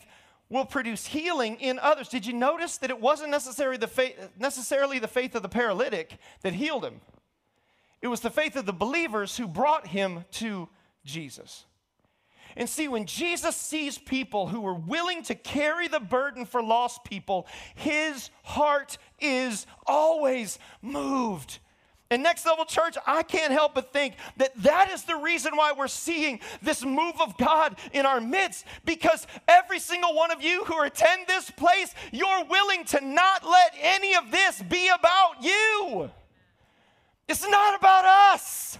will 0.49 0.65
produce 0.65 1.07
healing 1.07 1.59
in 1.59 1.79
others. 1.79 2.09
Did 2.09 2.27
you 2.27 2.33
notice 2.33 2.77
that 2.79 2.91
it 2.91 2.99
wasn't 2.99 3.31
necessarily 3.31 3.77
the 3.77 3.87
faith, 3.87 4.29
necessarily 4.37 4.99
the 4.99 5.07
faith 5.07 5.33
of 5.33 5.41
the 5.41 5.49
paralytic 5.49 6.17
that 6.41 6.53
healed 6.53 6.83
him? 6.85 6.99
It 8.01 8.07
was 8.07 8.21
the 8.21 8.29
faith 8.29 8.55
of 8.55 8.65
the 8.65 8.73
believers 8.73 9.37
who 9.37 9.47
brought 9.47 9.87
him 9.87 10.25
to 10.31 10.69
Jesus. 11.05 11.65
And 12.55 12.67
see, 12.67 12.87
when 12.87 13.05
Jesus 13.05 13.55
sees 13.55 13.97
people 13.97 14.47
who 14.47 14.65
are 14.65 14.73
willing 14.73 15.23
to 15.23 15.35
carry 15.35 15.87
the 15.87 15.99
burden 15.99 16.45
for 16.45 16.61
lost 16.61 17.03
people, 17.03 17.47
his 17.75 18.29
heart 18.43 18.97
is 19.19 19.65
always 19.85 20.59
moved. 20.81 21.59
And 22.09 22.23
next 22.23 22.45
level 22.45 22.65
church, 22.65 22.97
I 23.07 23.23
can't 23.23 23.53
help 23.53 23.73
but 23.73 23.93
think 23.93 24.15
that 24.35 24.51
that 24.63 24.91
is 24.91 25.03
the 25.03 25.15
reason 25.15 25.55
why 25.55 25.71
we're 25.71 25.87
seeing 25.87 26.41
this 26.61 26.83
move 26.83 27.15
of 27.21 27.37
God 27.37 27.77
in 27.93 28.05
our 28.05 28.19
midst 28.19 28.65
because 28.83 29.25
every 29.47 29.79
single 29.79 30.13
one 30.13 30.29
of 30.29 30.43
you 30.43 30.65
who 30.65 30.81
attend 30.81 31.27
this 31.27 31.49
place, 31.51 31.95
you're 32.11 32.43
willing 32.49 32.83
to 32.85 32.99
not 32.99 33.45
let 33.47 33.73
any 33.81 34.13
of 34.15 34.29
this 34.29 34.61
be 34.61 34.89
about 34.89 35.41
you. 35.41 36.11
It's 37.31 37.47
not 37.47 37.79
about 37.79 38.03
us. 38.33 38.77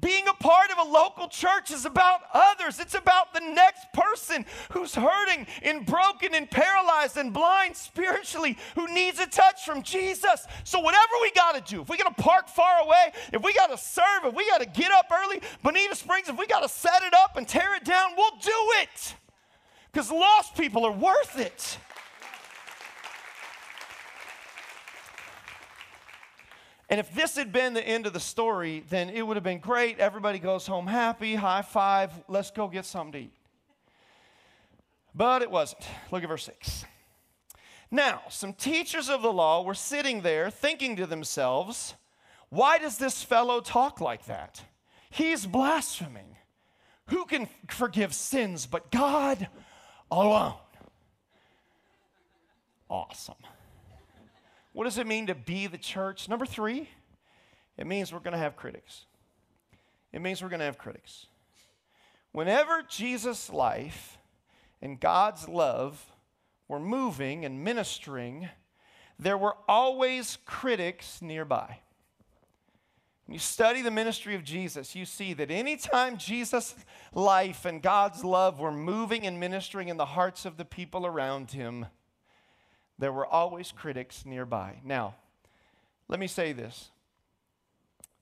Being 0.00 0.28
a 0.28 0.34
part 0.34 0.70
of 0.70 0.86
a 0.86 0.88
local 0.88 1.26
church 1.26 1.72
is 1.72 1.84
about 1.84 2.20
others. 2.32 2.78
It's 2.78 2.94
about 2.94 3.34
the 3.34 3.40
next 3.40 3.92
person 3.92 4.46
who's 4.70 4.94
hurting 4.94 5.48
and 5.62 5.84
broken 5.84 6.32
and 6.32 6.48
paralyzed 6.48 7.16
and 7.16 7.32
blind 7.32 7.76
spiritually 7.76 8.56
who 8.76 8.86
needs 8.94 9.18
a 9.18 9.26
touch 9.26 9.64
from 9.66 9.82
Jesus. 9.82 10.46
So, 10.62 10.78
whatever 10.78 11.12
we 11.20 11.32
got 11.32 11.56
to 11.56 11.74
do, 11.74 11.82
if 11.82 11.88
we 11.88 11.98
got 11.98 12.16
to 12.16 12.22
park 12.22 12.48
far 12.48 12.84
away, 12.84 13.12
if 13.32 13.42
we 13.42 13.52
got 13.52 13.70
to 13.72 13.76
serve, 13.76 14.26
if 14.26 14.34
we 14.34 14.48
got 14.48 14.60
to 14.60 14.66
get 14.66 14.92
up 14.92 15.06
early, 15.12 15.42
Bonita 15.64 15.96
Springs, 15.96 16.28
if 16.28 16.38
we 16.38 16.46
got 16.46 16.60
to 16.60 16.68
set 16.68 17.02
it 17.02 17.14
up 17.14 17.36
and 17.36 17.48
tear 17.48 17.74
it 17.74 17.84
down, 17.84 18.10
we'll 18.16 18.38
do 18.40 18.60
it. 18.80 19.16
Because 19.92 20.08
lost 20.08 20.56
people 20.56 20.84
are 20.84 20.92
worth 20.92 21.36
it. 21.36 21.78
And 26.92 27.00
if 27.00 27.14
this 27.14 27.36
had 27.36 27.54
been 27.54 27.72
the 27.72 27.88
end 27.88 28.06
of 28.06 28.12
the 28.12 28.20
story, 28.20 28.84
then 28.90 29.08
it 29.08 29.26
would 29.26 29.38
have 29.38 29.42
been 29.42 29.60
great. 29.60 29.98
Everybody 29.98 30.38
goes 30.38 30.66
home 30.66 30.86
happy, 30.86 31.34
high 31.34 31.62
five, 31.62 32.12
let's 32.28 32.50
go 32.50 32.68
get 32.68 32.84
something 32.84 33.12
to 33.12 33.18
eat. 33.20 33.32
But 35.14 35.40
it 35.40 35.50
wasn't. 35.50 35.86
Look 36.10 36.22
at 36.22 36.28
verse 36.28 36.44
6. 36.44 36.84
Now, 37.90 38.20
some 38.28 38.52
teachers 38.52 39.08
of 39.08 39.22
the 39.22 39.32
law 39.32 39.62
were 39.62 39.72
sitting 39.72 40.20
there 40.20 40.50
thinking 40.50 40.96
to 40.96 41.06
themselves, 41.06 41.94
why 42.50 42.76
does 42.76 42.98
this 42.98 43.22
fellow 43.22 43.62
talk 43.62 44.02
like 44.02 44.26
that? 44.26 44.60
He's 45.08 45.46
blaspheming. 45.46 46.36
Who 47.06 47.24
can 47.24 47.48
forgive 47.68 48.12
sins 48.12 48.66
but 48.66 48.90
God 48.90 49.48
alone? 50.10 50.56
Awesome. 52.90 53.36
What 54.72 54.84
does 54.84 54.98
it 54.98 55.06
mean 55.06 55.26
to 55.26 55.34
be 55.34 55.66
the 55.66 55.78
church? 55.78 56.28
Number 56.28 56.46
three, 56.46 56.88
it 57.76 57.86
means 57.86 58.12
we're 58.12 58.20
going 58.20 58.32
to 58.32 58.38
have 58.38 58.56
critics. 58.56 59.06
It 60.12 60.20
means 60.20 60.42
we're 60.42 60.48
going 60.48 60.60
to 60.60 60.66
have 60.66 60.78
critics. 60.78 61.26
Whenever 62.32 62.82
Jesus' 62.82 63.50
life 63.50 64.18
and 64.80 64.98
God's 64.98 65.48
love 65.48 66.12
were 66.68 66.80
moving 66.80 67.44
and 67.44 67.62
ministering, 67.62 68.48
there 69.18 69.36
were 69.36 69.56
always 69.68 70.38
critics 70.46 71.20
nearby. 71.20 71.78
When 73.26 73.34
you 73.34 73.38
study 73.38 73.82
the 73.82 73.90
ministry 73.90 74.34
of 74.34 74.42
Jesus, 74.42 74.96
you 74.96 75.04
see 75.04 75.32
that 75.34 75.50
anytime 75.50 76.16
Jesus' 76.16 76.74
life 77.14 77.64
and 77.64 77.82
God's 77.82 78.24
love 78.24 78.58
were 78.58 78.72
moving 78.72 79.26
and 79.26 79.38
ministering 79.38 79.88
in 79.88 79.96
the 79.96 80.06
hearts 80.06 80.44
of 80.44 80.56
the 80.56 80.64
people 80.64 81.06
around 81.06 81.52
him, 81.52 81.86
there 83.02 83.12
were 83.12 83.26
always 83.26 83.72
critics 83.72 84.24
nearby. 84.24 84.78
Now, 84.84 85.16
let 86.06 86.20
me 86.20 86.28
say 86.28 86.52
this 86.52 86.90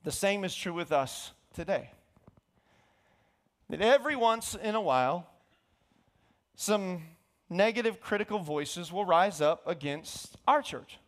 the 0.02 0.10
same 0.10 0.42
is 0.42 0.54
true 0.54 0.72
with 0.72 0.90
us 0.90 1.32
today. 1.52 1.90
That 3.68 3.82
every 3.82 4.16
once 4.16 4.54
in 4.54 4.74
a 4.74 4.80
while, 4.80 5.26
some 6.54 7.02
negative 7.50 8.00
critical 8.00 8.38
voices 8.38 8.90
will 8.90 9.04
rise 9.04 9.42
up 9.42 9.62
against 9.66 10.38
our 10.48 10.62
church. 10.62 10.98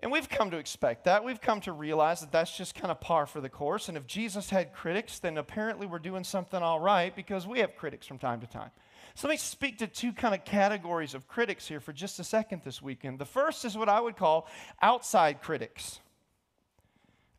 And 0.00 0.12
we've 0.12 0.28
come 0.28 0.50
to 0.50 0.58
expect 0.58 1.04
that. 1.04 1.24
We've 1.24 1.40
come 1.40 1.60
to 1.62 1.72
realize 1.72 2.20
that 2.20 2.30
that's 2.32 2.56
just 2.56 2.74
kind 2.74 2.90
of 2.90 3.00
par 3.00 3.26
for 3.26 3.40
the 3.40 3.48
course. 3.48 3.88
And 3.88 3.96
if 3.96 4.06
Jesus 4.06 4.50
had 4.50 4.74
critics, 4.74 5.18
then 5.18 5.38
apparently 5.38 5.86
we're 5.86 5.98
doing 5.98 6.24
something 6.24 6.62
all 6.62 6.80
right 6.80 7.14
because 7.16 7.46
we 7.46 7.60
have 7.60 7.76
critics 7.76 8.06
from 8.06 8.18
time 8.18 8.40
to 8.40 8.46
time. 8.46 8.70
So 9.14 9.28
let 9.28 9.34
me 9.34 9.38
speak 9.38 9.78
to 9.78 9.86
two 9.86 10.12
kind 10.12 10.34
of 10.34 10.44
categories 10.44 11.14
of 11.14 11.26
critics 11.28 11.66
here 11.66 11.80
for 11.80 11.92
just 11.92 12.18
a 12.20 12.24
second 12.24 12.62
this 12.64 12.80
weekend. 12.80 13.18
The 13.18 13.24
first 13.24 13.64
is 13.64 13.76
what 13.76 13.88
I 13.88 14.00
would 14.00 14.16
call 14.16 14.46
outside 14.80 15.42
critics. 15.42 16.00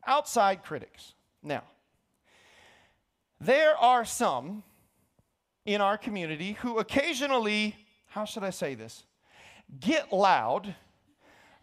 Outside 0.06 0.62
critics. 0.62 1.14
Now, 1.42 1.62
there 3.40 3.76
are 3.76 4.04
some 4.04 4.62
in 5.64 5.80
our 5.80 5.96
community 5.96 6.52
who 6.60 6.78
occasionally, 6.78 7.74
how 8.08 8.24
should 8.24 8.44
I 8.44 8.50
say 8.50 8.74
this, 8.74 9.04
get 9.80 10.12
loud, 10.12 10.74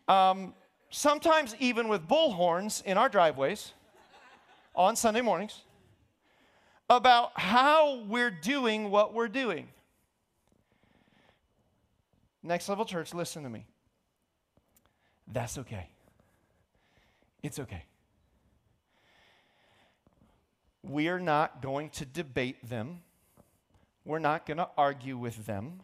um, 0.08 0.54
sometimes 0.90 1.56
even 1.60 1.88
with 1.88 2.08
bullhorns 2.08 2.84
in 2.84 2.98
our 2.98 3.10
driveways 3.10 3.74
on 4.76 4.96
Sunday 4.96 5.22
mornings, 5.22 5.62
about 6.90 7.38
how 7.40 8.04
we're 8.08 8.32
doing 8.32 8.90
what 8.90 9.14
we're 9.14 9.28
doing. 9.28 9.68
Next 12.50 12.68
Level 12.68 12.84
Church, 12.84 13.14
listen 13.14 13.44
to 13.44 13.50
me. 13.50 13.68
That's 15.32 15.60
okay. 15.60 15.88
It's 17.44 17.60
okay. 17.60 17.84
We're 20.82 21.20
not 21.20 21.62
going 21.62 21.92
to 21.92 22.06
debate 22.06 22.68
them. 22.68 23.02
We're 24.04 24.18
not 24.18 24.48
going 24.48 24.58
to 24.58 24.68
argue 24.76 25.16
with 25.16 25.46
them. 25.46 25.82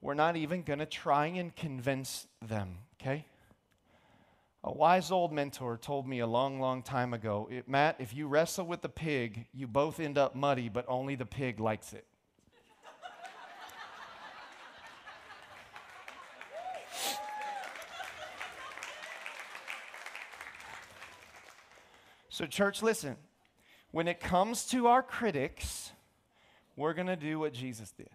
We're 0.00 0.14
not 0.14 0.36
even 0.36 0.62
going 0.62 0.78
to 0.78 0.86
try 0.86 1.26
and 1.26 1.54
convince 1.56 2.28
them, 2.40 2.78
okay? 3.02 3.24
A 4.62 4.72
wise 4.72 5.10
old 5.10 5.32
mentor 5.32 5.78
told 5.78 6.06
me 6.06 6.20
a 6.20 6.28
long, 6.28 6.60
long 6.60 6.84
time 6.84 7.12
ago 7.12 7.50
Matt, 7.66 7.96
if 7.98 8.14
you 8.14 8.28
wrestle 8.28 8.66
with 8.66 8.82
the 8.82 8.88
pig, 8.88 9.46
you 9.52 9.66
both 9.66 9.98
end 9.98 10.16
up 10.16 10.36
muddy, 10.36 10.68
but 10.68 10.84
only 10.86 11.16
the 11.16 11.26
pig 11.26 11.58
likes 11.58 11.92
it. 11.92 12.06
So, 22.36 22.44
church, 22.44 22.82
listen. 22.82 23.16
When 23.92 24.06
it 24.08 24.20
comes 24.20 24.66
to 24.66 24.88
our 24.88 25.02
critics, 25.02 25.92
we're 26.76 26.92
going 26.92 27.06
to 27.06 27.16
do 27.16 27.38
what 27.38 27.54
Jesus 27.54 27.92
did. 27.92 28.10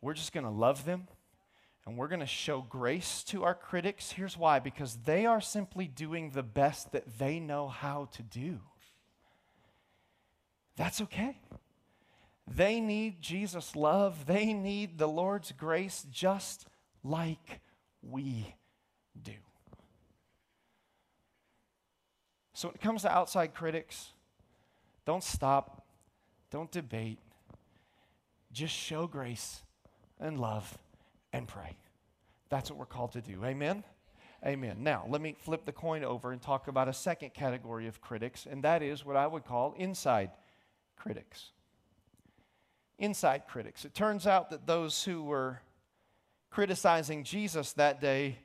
We're 0.00 0.14
just 0.14 0.32
going 0.32 0.44
to 0.44 0.52
love 0.52 0.84
them 0.84 1.08
and 1.84 1.96
we're 1.96 2.06
going 2.06 2.20
to 2.20 2.26
show 2.26 2.60
grace 2.60 3.24
to 3.24 3.42
our 3.42 3.56
critics. 3.56 4.12
Here's 4.12 4.38
why 4.38 4.60
because 4.60 4.98
they 5.04 5.26
are 5.26 5.40
simply 5.40 5.88
doing 5.88 6.30
the 6.30 6.44
best 6.44 6.92
that 6.92 7.18
they 7.18 7.40
know 7.40 7.66
how 7.66 8.08
to 8.12 8.22
do. 8.22 8.60
That's 10.76 11.00
okay. 11.00 11.40
They 12.46 12.78
need 12.78 13.20
Jesus' 13.20 13.74
love, 13.74 14.26
they 14.26 14.52
need 14.52 14.98
the 14.98 15.08
Lord's 15.08 15.50
grace 15.50 16.06
just 16.08 16.68
like 17.02 17.62
we 18.00 18.54
do. 19.20 19.32
So 22.54 22.68
when 22.68 22.76
it 22.76 22.80
comes 22.80 23.02
to 23.02 23.12
outside 23.12 23.52
critics, 23.52 24.12
don't 25.04 25.22
stop, 25.22 25.84
don't 26.50 26.70
debate, 26.70 27.18
just 28.52 28.74
show 28.74 29.06
grace 29.06 29.62
and 30.20 30.38
love 30.38 30.78
and 31.32 31.48
pray. 31.48 31.76
That's 32.48 32.70
what 32.70 32.78
we're 32.78 32.86
called 32.86 33.12
to 33.12 33.20
do. 33.20 33.44
Amen? 33.44 33.82
Amen. 34.46 34.76
Now, 34.80 35.04
let 35.08 35.20
me 35.20 35.34
flip 35.38 35.64
the 35.64 35.72
coin 35.72 36.04
over 36.04 36.30
and 36.30 36.40
talk 36.40 36.68
about 36.68 36.86
a 36.86 36.92
second 36.92 37.34
category 37.34 37.88
of 37.88 38.00
critics, 38.00 38.46
and 38.48 38.62
that 38.62 38.82
is 38.82 39.04
what 39.04 39.16
I 39.16 39.26
would 39.26 39.44
call 39.44 39.74
inside 39.76 40.30
critics. 40.96 41.50
Inside 42.98 43.42
critics. 43.48 43.84
It 43.84 43.94
turns 43.94 44.26
out 44.26 44.50
that 44.50 44.66
those 44.66 45.02
who 45.02 45.24
were 45.24 45.60
criticizing 46.50 47.24
Jesus 47.24 47.72
that 47.72 48.00
day 48.00 48.38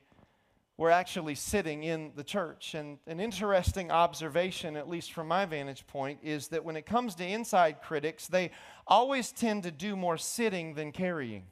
were 0.80 0.90
actually 0.90 1.34
sitting 1.34 1.82
in 1.82 2.10
the 2.16 2.24
church. 2.24 2.74
And 2.74 2.96
an 3.06 3.20
interesting 3.20 3.90
observation, 3.90 4.78
at 4.78 4.88
least 4.88 5.12
from 5.12 5.28
my 5.28 5.44
vantage 5.44 5.86
point, 5.86 6.20
is 6.22 6.48
that 6.48 6.64
when 6.64 6.74
it 6.74 6.86
comes 6.86 7.14
to 7.16 7.26
inside 7.26 7.82
critics, 7.82 8.26
they 8.26 8.50
always 8.86 9.30
tend 9.30 9.64
to 9.64 9.70
do 9.70 9.94
more 9.94 10.16
sitting 10.16 10.72
than 10.72 10.90
carrying. 10.90 11.44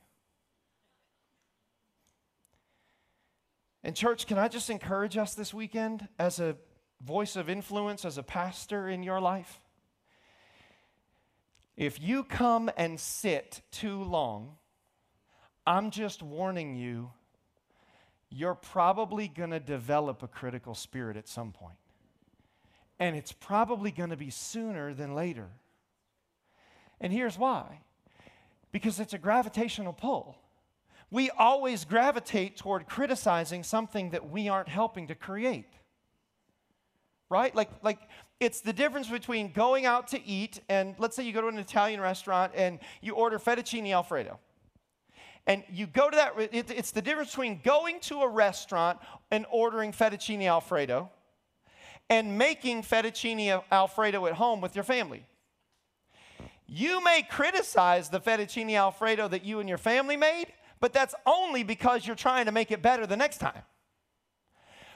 And, 3.84 3.94
church, 3.94 4.26
can 4.26 4.38
I 4.38 4.48
just 4.48 4.70
encourage 4.70 5.18
us 5.18 5.34
this 5.34 5.52
weekend 5.52 6.08
as 6.18 6.40
a 6.40 6.56
voice 7.02 7.36
of 7.36 7.50
influence, 7.50 8.06
as 8.06 8.16
a 8.16 8.22
pastor 8.22 8.88
in 8.88 9.02
your 9.02 9.20
life? 9.20 9.60
If 11.76 12.00
you 12.00 12.24
come 12.24 12.70
and 12.78 12.98
sit 12.98 13.60
too 13.72 14.02
long, 14.04 14.56
I'm 15.66 15.90
just 15.90 16.22
warning 16.22 16.76
you 16.76 17.10
you're 18.30 18.54
probably 18.54 19.28
going 19.28 19.50
to 19.50 19.60
develop 19.60 20.22
a 20.22 20.28
critical 20.28 20.74
spirit 20.74 21.16
at 21.16 21.28
some 21.28 21.52
point. 21.52 21.78
And 22.98 23.16
it's 23.16 23.32
probably 23.32 23.90
going 23.90 24.10
to 24.10 24.16
be 24.16 24.30
sooner 24.30 24.92
than 24.92 25.14
later. 25.14 25.48
And 27.00 27.12
here's 27.12 27.38
why 27.38 27.80
because 28.70 29.00
it's 29.00 29.14
a 29.14 29.18
gravitational 29.18 29.94
pull. 29.94 30.36
We 31.10 31.30
always 31.30 31.86
gravitate 31.86 32.58
toward 32.58 32.86
criticizing 32.86 33.62
something 33.62 34.10
that 34.10 34.28
we 34.30 34.48
aren't 34.48 34.68
helping 34.68 35.06
to 35.08 35.14
create. 35.14 35.72
Right? 37.30 37.54
Like, 37.54 37.70
like 37.82 37.98
it's 38.40 38.60
the 38.60 38.72
difference 38.72 39.08
between 39.08 39.52
going 39.52 39.86
out 39.86 40.08
to 40.08 40.24
eat 40.24 40.60
and 40.68 40.94
let's 40.98 41.16
say 41.16 41.22
you 41.24 41.32
go 41.32 41.40
to 41.40 41.48
an 41.48 41.58
Italian 41.58 42.00
restaurant 42.00 42.52
and 42.54 42.78
you 43.00 43.14
order 43.14 43.38
fettuccine 43.38 43.90
alfredo. 43.90 44.38
And 45.46 45.64
you 45.70 45.86
go 45.86 46.10
to 46.10 46.16
that, 46.16 46.32
it's 46.52 46.90
the 46.90 47.02
difference 47.02 47.30
between 47.30 47.60
going 47.64 48.00
to 48.00 48.20
a 48.20 48.28
restaurant 48.28 48.98
and 49.30 49.46
ordering 49.50 49.92
fettuccine 49.92 50.44
alfredo 50.44 51.10
and 52.10 52.36
making 52.36 52.82
fettuccine 52.82 53.62
alfredo 53.70 54.26
at 54.26 54.34
home 54.34 54.60
with 54.60 54.74
your 54.74 54.84
family. 54.84 55.24
You 56.66 57.02
may 57.02 57.22
criticize 57.22 58.10
the 58.10 58.20
fettuccine 58.20 58.74
alfredo 58.74 59.28
that 59.28 59.44
you 59.44 59.60
and 59.60 59.68
your 59.68 59.78
family 59.78 60.16
made, 60.16 60.48
but 60.80 60.92
that's 60.92 61.14
only 61.24 61.62
because 61.62 62.06
you're 62.06 62.16
trying 62.16 62.44
to 62.44 62.52
make 62.52 62.70
it 62.70 62.82
better 62.82 63.06
the 63.06 63.16
next 63.16 63.38
time. 63.38 63.62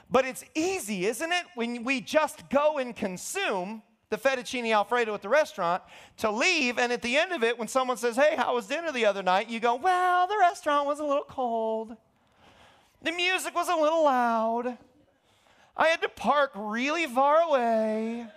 But 0.09 0.25
it's 0.25 0.43
easy, 0.53 1.07
isn't 1.07 1.31
it, 1.31 1.45
when 1.55 1.83
we 1.83 1.99
just 1.99 2.47
go 2.49 2.77
and 2.77 2.95
consume 2.95 3.81
the 4.13 4.29
fettuccine 4.29 4.71
alfredo 4.71 5.11
at 5.15 5.23
the 5.23 5.29
restaurant 5.29 5.81
to 6.17 6.29
leave, 6.29 6.77
and 6.77 6.91
at 6.91 7.01
the 7.01 7.17
end 7.17 7.31
of 7.31 7.43
it, 7.43 7.57
when 7.57 7.67
someone 7.67 7.97
says, 7.97 8.15
Hey, 8.15 8.35
how 8.37 8.53
was 8.53 8.67
dinner 8.67 8.91
the 8.91 9.07
other 9.07 9.23
night? 9.23 9.49
You 9.49 9.59
go, 9.59 9.73
Well, 9.73 10.27
the 10.27 10.37
restaurant 10.39 10.85
was 10.85 10.99
a 10.99 11.03
little 11.03 11.25
cold. 11.27 11.97
The 13.01 13.11
music 13.11 13.55
was 13.55 13.69
a 13.69 13.75
little 13.75 14.03
loud. 14.03 14.77
I 15.75 15.87
had 15.87 16.03
to 16.03 16.09
park 16.09 16.51
really 16.55 17.07
far 17.07 17.41
away. 17.41 18.27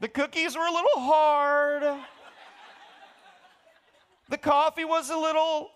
The 0.00 0.08
cookies 0.08 0.56
were 0.56 0.66
a 0.66 0.72
little 0.72 0.96
hard. 0.96 2.00
The 4.30 4.38
coffee 4.38 4.86
was 4.86 5.10
a 5.10 5.16
little. 5.16 5.70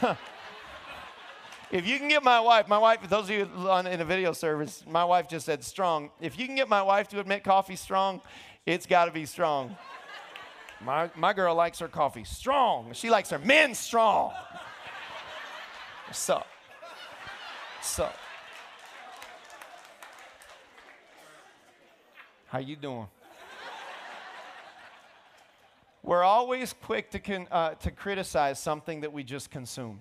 If 1.70 1.86
you 1.86 1.98
can 1.98 2.08
get 2.08 2.24
my 2.24 2.40
wife, 2.40 2.66
my 2.66 2.78
wife, 2.78 3.00
those 3.10 3.24
of 3.24 3.30
you 3.30 3.44
on, 3.68 3.86
in 3.86 4.00
a 4.00 4.04
video 4.04 4.32
service, 4.32 4.82
my 4.88 5.04
wife 5.04 5.28
just 5.28 5.44
said 5.44 5.62
strong. 5.62 6.10
If 6.18 6.38
you 6.38 6.46
can 6.46 6.56
get 6.56 6.66
my 6.66 6.80
wife 6.80 7.08
to 7.08 7.20
admit 7.20 7.44
coffee 7.44 7.76
strong, 7.76 8.22
it's 8.64 8.86
got 8.86 9.04
to 9.04 9.10
be 9.10 9.26
strong. 9.26 9.76
My, 10.80 11.10
my 11.14 11.34
girl 11.34 11.54
likes 11.54 11.78
her 11.80 11.88
coffee 11.88 12.24
strong. 12.24 12.94
She 12.94 13.10
likes 13.10 13.28
her 13.30 13.38
men 13.38 13.74
strong. 13.74 14.32
So, 16.10 16.42
so. 17.82 18.08
How 22.46 22.60
you 22.60 22.76
doing? 22.76 23.08
We're 26.02 26.22
always 26.22 26.72
quick 26.72 27.10
to, 27.10 27.18
con, 27.18 27.46
uh, 27.50 27.74
to 27.74 27.90
criticize 27.90 28.58
something 28.58 29.02
that 29.02 29.12
we 29.12 29.22
just 29.22 29.50
consumed. 29.50 30.00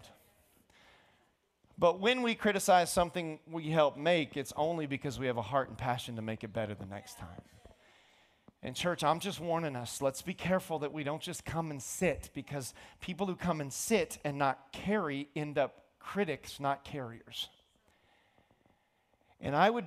But 1.80 2.00
when 2.00 2.24
we 2.24 2.34
criticize 2.34 2.92
something 2.92 3.40
we 3.50 3.70
help 3.70 3.98
make, 3.98 4.36
it's 4.36 4.54
only 4.56 4.88
because 4.88 5.20
we 5.20 5.28
have 5.28 5.38
a 5.38 5.44
heart 5.44 5.70
and 5.70 5.78
passion 5.78 6.16
to 6.16 6.22
make 6.22 6.44
it 6.44 6.52
better 6.52 6.74
the 6.74 6.88
next 6.88 7.20
time. 7.20 7.42
And, 8.64 8.76
church, 8.76 9.04
I'm 9.04 9.20
just 9.20 9.40
warning 9.40 9.76
us 9.76 10.02
let's 10.02 10.24
be 10.24 10.34
careful 10.34 10.80
that 10.80 10.92
we 10.92 11.04
don't 11.04 11.22
just 11.22 11.46
come 11.46 11.70
and 11.70 11.82
sit 11.82 12.32
because 12.34 12.74
people 13.00 13.28
who 13.28 13.36
come 13.36 13.62
and 13.62 13.72
sit 13.72 14.18
and 14.24 14.38
not 14.38 14.72
carry 14.72 15.30
end 15.36 15.60
up 15.60 15.84
critics, 16.00 16.60
not 16.60 16.84
carriers. 16.84 17.50
And 19.40 19.56
I 19.56 19.70
would 19.70 19.86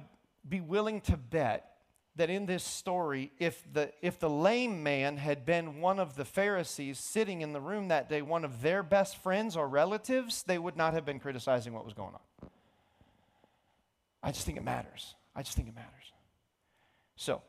be 0.48 0.60
willing 0.60 1.00
to 1.02 1.16
bet 1.16 1.69
that 2.20 2.28
in 2.28 2.44
this 2.44 2.62
story, 2.62 3.32
if 3.38 3.64
the, 3.72 3.90
if 4.02 4.18
the 4.18 4.28
lame 4.28 4.82
man 4.82 5.16
had 5.16 5.46
been 5.46 5.80
one 5.80 5.98
of 5.98 6.16
the 6.16 6.24
Pharisees 6.26 6.98
sitting 6.98 7.40
in 7.40 7.54
the 7.54 7.62
room 7.62 7.88
that 7.88 8.10
day, 8.10 8.20
one 8.20 8.44
of 8.44 8.60
their 8.60 8.82
best 8.82 9.16
friends 9.16 9.56
or 9.56 9.66
relatives, 9.66 10.42
they 10.42 10.58
would 10.58 10.76
not 10.76 10.92
have 10.92 11.06
been 11.06 11.18
criticizing 11.18 11.72
what 11.72 11.82
was 11.82 11.94
going 11.94 12.12
on. 12.12 12.50
I 14.22 14.32
just 14.32 14.44
think 14.44 14.58
it 14.58 14.64
matters. 14.64 15.14
I 15.34 15.42
just 15.42 15.56
think 15.56 15.68
it 15.68 15.74
matters. 15.74 16.12
So, 17.16 17.40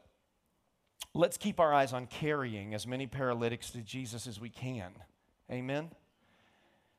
let's 1.13 1.35
keep 1.35 1.59
our 1.59 1.73
eyes 1.73 1.91
on 1.91 2.07
carrying 2.07 2.73
as 2.73 2.87
many 2.87 3.07
paralytics 3.07 3.71
to 3.71 3.79
Jesus 3.79 4.25
as 4.25 4.39
we 4.39 4.47
can. 4.47 4.93
Amen? 5.51 5.91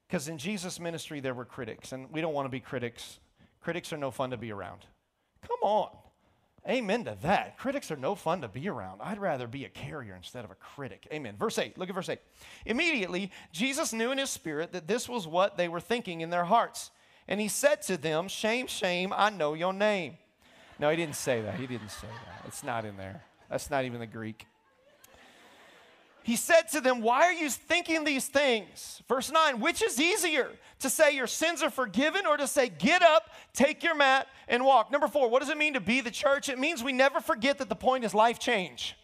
Because 0.06 0.28
in 0.28 0.36
Jesus' 0.36 0.78
ministry, 0.78 1.20
there 1.20 1.32
were 1.32 1.46
critics, 1.46 1.92
and 1.92 2.12
we 2.12 2.20
don't 2.20 2.34
want 2.34 2.44
to 2.44 2.50
be 2.50 2.60
critics. 2.60 3.18
Critics 3.62 3.94
are 3.94 3.96
no 3.96 4.10
fun 4.10 4.28
to 4.28 4.36
be 4.36 4.52
around. 4.52 4.84
Come 5.40 5.56
on. 5.62 5.88
Amen 6.68 7.04
to 7.04 7.16
that. 7.22 7.58
Critics 7.58 7.90
are 7.90 7.96
no 7.96 8.14
fun 8.14 8.42
to 8.42 8.48
be 8.48 8.68
around. 8.68 9.00
I'd 9.02 9.18
rather 9.18 9.48
be 9.48 9.64
a 9.64 9.68
carrier 9.68 10.14
instead 10.14 10.44
of 10.44 10.52
a 10.52 10.54
critic. 10.54 11.08
Amen. 11.12 11.34
Verse 11.36 11.58
8, 11.58 11.76
look 11.76 11.88
at 11.88 11.94
verse 11.94 12.08
8. 12.08 12.20
Immediately, 12.66 13.32
Jesus 13.50 13.92
knew 13.92 14.12
in 14.12 14.18
his 14.18 14.30
spirit 14.30 14.72
that 14.72 14.86
this 14.86 15.08
was 15.08 15.26
what 15.26 15.56
they 15.56 15.66
were 15.66 15.80
thinking 15.80 16.20
in 16.20 16.30
their 16.30 16.44
hearts. 16.44 16.92
And 17.26 17.40
he 17.40 17.48
said 17.48 17.82
to 17.82 17.96
them, 17.96 18.28
Shame, 18.28 18.68
shame, 18.68 19.12
I 19.16 19.30
know 19.30 19.54
your 19.54 19.72
name. 19.72 20.18
No, 20.78 20.88
he 20.90 20.96
didn't 20.96 21.16
say 21.16 21.40
that. 21.42 21.54
He 21.56 21.66
didn't 21.66 21.90
say 21.90 22.06
that. 22.06 22.46
It's 22.46 22.62
not 22.62 22.84
in 22.84 22.96
there. 22.96 23.22
That's 23.50 23.70
not 23.70 23.84
even 23.84 24.00
the 24.00 24.06
Greek. 24.06 24.46
He 26.24 26.36
said 26.36 26.68
to 26.72 26.80
them, 26.80 27.00
Why 27.00 27.22
are 27.22 27.32
you 27.32 27.50
thinking 27.50 28.04
these 28.04 28.26
things? 28.26 29.02
Verse 29.08 29.30
9, 29.30 29.60
which 29.60 29.82
is 29.82 30.00
easier 30.00 30.50
to 30.80 30.90
say 30.90 31.14
your 31.14 31.26
sins 31.26 31.62
are 31.62 31.70
forgiven 31.70 32.26
or 32.26 32.36
to 32.36 32.46
say, 32.46 32.68
Get 32.68 33.02
up, 33.02 33.30
take 33.52 33.82
your 33.82 33.94
mat, 33.94 34.28
and 34.48 34.64
walk? 34.64 34.90
Number 34.90 35.08
four, 35.08 35.28
what 35.28 35.40
does 35.40 35.48
it 35.48 35.58
mean 35.58 35.74
to 35.74 35.80
be 35.80 36.00
the 36.00 36.10
church? 36.10 36.48
It 36.48 36.58
means 36.58 36.82
we 36.82 36.92
never 36.92 37.20
forget 37.20 37.58
that 37.58 37.68
the 37.68 37.76
point 37.76 38.04
is 38.04 38.14
life 38.14 38.38
change. 38.38 38.96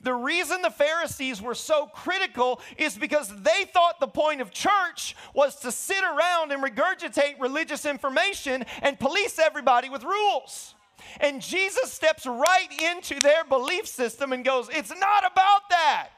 The 0.00 0.14
reason 0.14 0.62
the 0.62 0.70
Pharisees 0.70 1.42
were 1.42 1.54
so 1.54 1.86
critical 1.86 2.60
is 2.76 2.96
because 2.96 3.28
they 3.42 3.64
thought 3.72 4.00
the 4.00 4.06
point 4.06 4.40
of 4.40 4.50
church 4.50 5.16
was 5.34 5.56
to 5.60 5.72
sit 5.72 6.02
around 6.02 6.52
and 6.52 6.62
regurgitate 6.62 7.40
religious 7.40 7.84
information 7.84 8.64
and 8.82 8.98
police 8.98 9.38
everybody 9.38 9.88
with 9.88 10.04
rules. 10.04 10.74
And 11.20 11.40
Jesus 11.40 11.92
steps 11.92 12.26
right 12.26 12.68
into 12.94 13.18
their 13.20 13.44
belief 13.44 13.86
system 13.86 14.32
and 14.32 14.44
goes, 14.44 14.68
It's 14.70 14.90
not 14.90 15.30
about 15.30 15.68
that. 15.70 16.08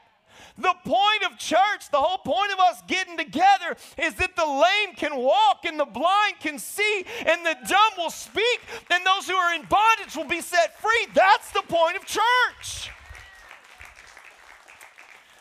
The 0.57 0.73
point 0.85 1.23
of 1.31 1.39
church, 1.39 1.89
the 1.91 1.97
whole 1.97 2.19
point 2.19 2.51
of 2.53 2.59
us 2.59 2.83
getting 2.87 3.17
together 3.17 3.75
is 3.97 4.13
that 4.15 4.35
the 4.35 4.45
lame 4.45 4.95
can 4.95 5.15
walk 5.15 5.65
and 5.65 5.79
the 5.79 5.85
blind 5.85 6.35
can 6.39 6.59
see 6.59 7.05
and 7.25 7.43
the 7.43 7.57
dumb 7.67 7.91
will 7.97 8.11
speak 8.11 8.61
and 8.91 9.03
those 9.05 9.27
who 9.27 9.35
are 9.35 9.55
in 9.55 9.63
bondage 9.63 10.15
will 10.15 10.25
be 10.25 10.41
set 10.41 10.79
free. 10.79 11.07
That's 11.15 11.51
the 11.51 11.63
point 11.67 11.97
of 11.97 12.05
church. 12.05 12.91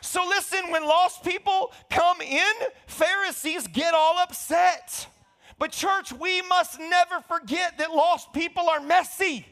So 0.01 0.27
listen, 0.29 0.71
when 0.71 0.83
lost 0.83 1.25
people 1.25 1.73
come 1.91 2.21
in, 2.21 2.53
Pharisees 2.87 3.67
get 3.67 3.95
all 3.95 4.19
upset. 4.19 5.07
But, 5.59 5.73
church, 5.73 6.13
we 6.13 6.43
must 6.43 6.81
never 6.81 7.21
forget 7.21 7.79
that 7.79 7.93
lost 7.93 8.33
people 8.33 8.69
are 8.69 8.81
messy. 8.81 9.47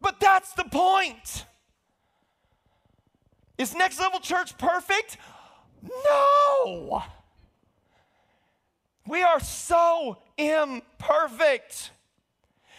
But 0.00 0.20
that's 0.20 0.52
the 0.52 0.64
point. 0.64 1.46
Is 3.60 3.74
Next 3.74 4.00
Level 4.00 4.20
Church 4.20 4.56
perfect? 4.56 5.18
No. 5.82 7.02
We 9.06 9.20
are 9.20 9.38
so 9.38 10.16
imperfect. 10.38 11.90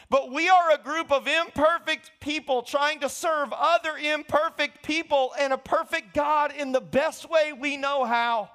But 0.10 0.32
we 0.32 0.50
are 0.50 0.72
a 0.72 0.80
group 0.80 1.12
of 1.12 1.28
imperfect 1.28 2.10
people 2.20 2.64
trying 2.64 3.00
to 3.02 3.10
serve 3.10 3.54
other 3.54 3.96
imperfect 3.96 4.84
people 4.84 5.34
and 5.40 5.54
a 5.54 5.58
perfect 5.60 6.16
God 6.16 6.52
in 6.52 6.72
the 6.72 6.82
best 6.82 7.30
way 7.30 7.54
we 7.54 7.78
know 7.78 8.04
how. 8.04 8.50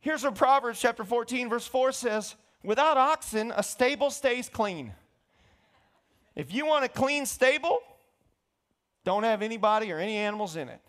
Here's 0.00 0.22
what 0.22 0.34
Proverbs 0.34 0.78
chapter 0.78 1.02
14, 1.02 1.48
verse 1.48 1.66
4 1.66 1.92
says 1.92 2.34
Without 2.62 2.98
oxen, 2.98 3.54
a 3.56 3.62
stable 3.62 4.10
stays 4.10 4.50
clean. 4.50 4.92
If 6.36 6.52
you 6.52 6.66
want 6.66 6.84
a 6.84 6.88
clean 6.88 7.24
stable, 7.24 7.80
don't 9.08 9.22
have 9.22 9.40
anybody 9.40 9.90
or 9.90 9.98
any 9.98 10.16
animals 10.16 10.54
in 10.54 10.68
it. 10.68 10.82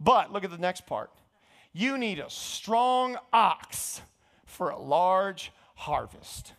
But 0.00 0.32
look 0.32 0.42
at 0.42 0.50
the 0.50 0.56
next 0.56 0.86
part. 0.86 1.10
You 1.74 1.98
need 1.98 2.18
a 2.18 2.30
strong 2.30 3.18
ox 3.30 4.00
for 4.46 4.70
a 4.70 4.78
large 4.80 5.52
harvest. 5.74 6.54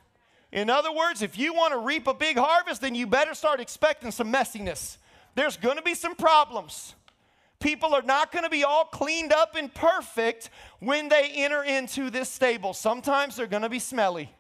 In 0.52 0.70
other 0.70 0.94
words, 0.94 1.24
if 1.24 1.36
you 1.36 1.52
want 1.52 1.74
to 1.74 1.80
reap 1.80 2.06
a 2.06 2.14
big 2.14 2.38
harvest, 2.38 2.82
then 2.82 2.94
you 2.94 3.08
better 3.08 3.34
start 3.34 3.60
expecting 3.60 4.12
some 4.12 4.32
messiness. 4.32 4.98
There's 5.34 5.58
going 5.58 5.78
to 5.78 5.82
be 5.82 5.96
some 5.96 6.14
problems. 6.14 6.94
People 7.60 7.96
are 7.96 8.04
not 8.04 8.32
going 8.32 8.44
to 8.44 8.52
be 8.52 8.64
all 8.64 8.86
cleaned 8.86 9.34
up 9.34 9.56
and 9.56 9.74
perfect 9.74 10.52
when 10.80 11.10
they 11.10 11.32
enter 11.34 11.64
into 11.64 12.12
this 12.12 12.30
stable. 12.30 12.72
Sometimes 12.72 13.36
they're 13.36 13.48
going 13.48 13.64
to 13.64 13.70
be 13.70 13.80
smelly. 13.80 14.32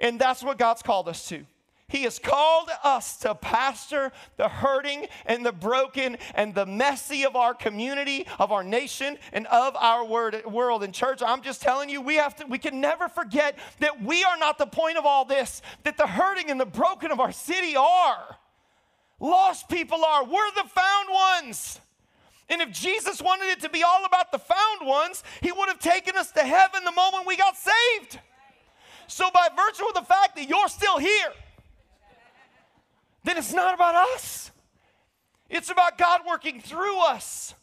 And 0.00 0.20
that's 0.20 0.42
what 0.42 0.58
God's 0.58 0.82
called 0.82 1.08
us 1.08 1.28
to. 1.28 1.46
He 1.90 2.04
has 2.04 2.20
called 2.20 2.70
us 2.84 3.16
to 3.18 3.34
pastor 3.34 4.12
the 4.36 4.48
hurting 4.48 5.08
and 5.26 5.44
the 5.44 5.52
broken 5.52 6.18
and 6.36 6.54
the 6.54 6.64
messy 6.64 7.24
of 7.24 7.34
our 7.34 7.52
community, 7.52 8.26
of 8.38 8.52
our 8.52 8.62
nation, 8.62 9.18
and 9.32 9.46
of 9.48 9.74
our 9.74 10.04
word, 10.04 10.40
world. 10.46 10.84
And 10.84 10.94
church, 10.94 11.20
I'm 11.20 11.42
just 11.42 11.60
telling 11.60 11.88
you, 11.88 12.00
we 12.00 12.14
have 12.14 12.36
to, 12.36 12.46
we 12.46 12.58
can 12.58 12.80
never 12.80 13.08
forget 13.08 13.58
that 13.80 14.02
we 14.02 14.22
are 14.22 14.38
not 14.38 14.56
the 14.56 14.66
point 14.66 14.98
of 14.98 15.04
all 15.04 15.24
this, 15.24 15.62
that 15.82 15.96
the 15.96 16.06
hurting 16.06 16.48
and 16.48 16.60
the 16.60 16.66
broken 16.66 17.10
of 17.10 17.18
our 17.18 17.32
city 17.32 17.74
are. 17.74 18.36
Lost 19.18 19.68
people 19.68 20.04
are. 20.04 20.24
We're 20.24 20.50
the 20.52 20.68
found 20.68 21.08
ones. 21.10 21.80
And 22.48 22.62
if 22.62 22.70
Jesus 22.70 23.20
wanted 23.20 23.46
it 23.46 23.60
to 23.60 23.68
be 23.68 23.82
all 23.82 24.04
about 24.04 24.30
the 24.30 24.38
found 24.38 24.86
ones, 24.86 25.24
he 25.40 25.50
would 25.50 25.68
have 25.68 25.80
taken 25.80 26.16
us 26.16 26.30
to 26.32 26.40
heaven 26.40 26.84
the 26.84 26.92
moment 26.92 27.26
we 27.26 27.36
got 27.36 27.56
saved. 27.56 28.20
So, 29.08 29.28
by 29.34 29.48
virtue 29.56 29.86
of 29.88 29.94
the 29.94 30.02
fact 30.02 30.36
that 30.36 30.48
you're 30.48 30.68
still 30.68 30.98
here, 30.98 31.32
then 33.24 33.36
it's 33.36 33.52
not 33.52 33.74
about 33.74 33.94
us. 33.94 34.50
It's 35.48 35.70
about 35.70 35.98
God 35.98 36.22
working 36.28 36.60
through 36.60 37.00
us 37.06 37.54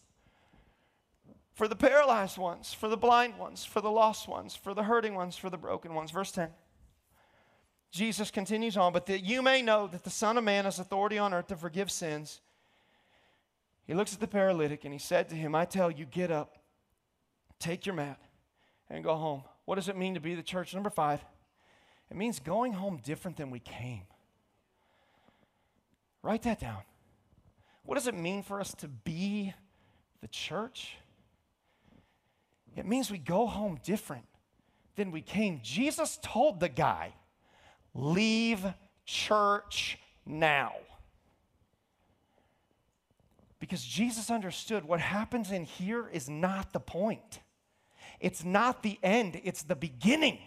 for 1.54 1.68
the 1.68 1.76
paralyzed 1.76 2.38
ones, 2.38 2.74
for 2.74 2.88
the 2.88 2.98
blind 2.98 3.38
ones, 3.38 3.66
for 3.66 3.82
the 3.82 3.90
lost 3.90 4.28
ones, 4.28 4.56
for 4.56 4.74
the 4.74 4.84
hurting 4.84 5.16
ones, 5.16 5.38
for 5.38 5.50
the 5.50 5.58
broken 5.58 5.94
ones. 5.96 6.12
Verse 6.12 6.32
10. 6.32 6.50
Jesus 7.90 8.30
continues 8.30 8.78
on, 8.78 8.94
but 8.94 9.06
that 9.08 9.24
you 9.24 9.42
may 9.42 9.62
know 9.62 9.88
that 9.88 10.04
the 10.04 10.10
Son 10.10 10.38
of 10.38 10.44
Man 10.44 10.66
has 10.66 10.78
authority 10.78 11.18
on 11.18 11.34
earth 11.34 11.48
to 11.48 11.56
forgive 11.56 11.90
sins. 11.90 12.42
He 13.86 13.94
looks 13.94 14.14
at 14.14 14.20
the 14.20 14.28
paralytic 14.28 14.84
and 14.84 14.94
he 14.94 15.00
said 15.00 15.30
to 15.30 15.36
him, 15.36 15.56
I 15.56 15.66
tell 15.66 15.90
you, 15.90 16.06
get 16.06 16.30
up, 16.30 16.58
take 17.58 17.86
your 17.86 17.96
mat, 17.96 18.20
and 18.90 19.04
go 19.04 19.16
home. 19.16 19.44
What 19.66 19.76
does 19.76 19.90
it 19.90 19.98
mean 19.98 20.14
to 20.14 20.20
be 20.20 20.36
the 20.36 20.44
church? 20.44 20.74
Number 20.74 20.90
five, 20.90 21.22
it 22.12 22.18
means 22.18 22.40
going 22.40 22.74
home 22.74 23.00
different 23.04 23.38
than 23.38 23.50
we 23.50 23.60
came. 23.60 24.04
Write 26.22 26.44
that 26.44 26.60
down. 26.60 26.82
What 27.84 27.96
does 27.96 28.08
it 28.08 28.16
mean 28.16 28.44
for 28.44 28.60
us 28.60 28.74
to 28.76 28.88
be 28.88 29.54
the 30.22 30.28
church? 30.28 30.98
It 32.76 32.86
means 32.86 33.10
we 33.10 33.18
go 33.18 33.48
home 33.48 33.80
different 33.84 34.26
than 34.96 35.12
we 35.12 35.22
came. 35.22 35.62
Jesus 35.64 36.20
told 36.22 36.60
the 36.60 36.70
guy, 36.70 37.14
Leave 37.94 38.64
church 39.06 39.98
now. 40.26 40.74
Because 43.60 43.84
Jesus 43.84 44.30
understood 44.30 44.86
what 44.86 45.00
happens 45.00 45.52
in 45.52 45.64
here 45.64 46.08
is 46.08 46.30
not 46.30 46.74
the 46.74 46.80
point. 46.80 47.40
It's 48.20 48.44
not 48.44 48.84
the 48.84 49.00
end, 49.02 49.42
it's 49.44 49.64
the 49.64 49.76
beginning. 49.76 50.40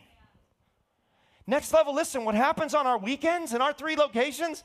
Next 1.47 1.73
level, 1.73 1.93
listen, 1.93 2.25
what 2.25 2.37
happens 2.37 2.75
on 2.75 2.87
our 2.87 2.99
weekends 2.99 3.53
in 3.53 3.61
our 3.61 3.73
three 3.73 3.97
locations, 3.97 4.63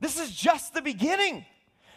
this 0.00 0.18
is 0.18 0.30
just 0.30 0.74
the 0.74 0.82
beginning. 0.82 1.44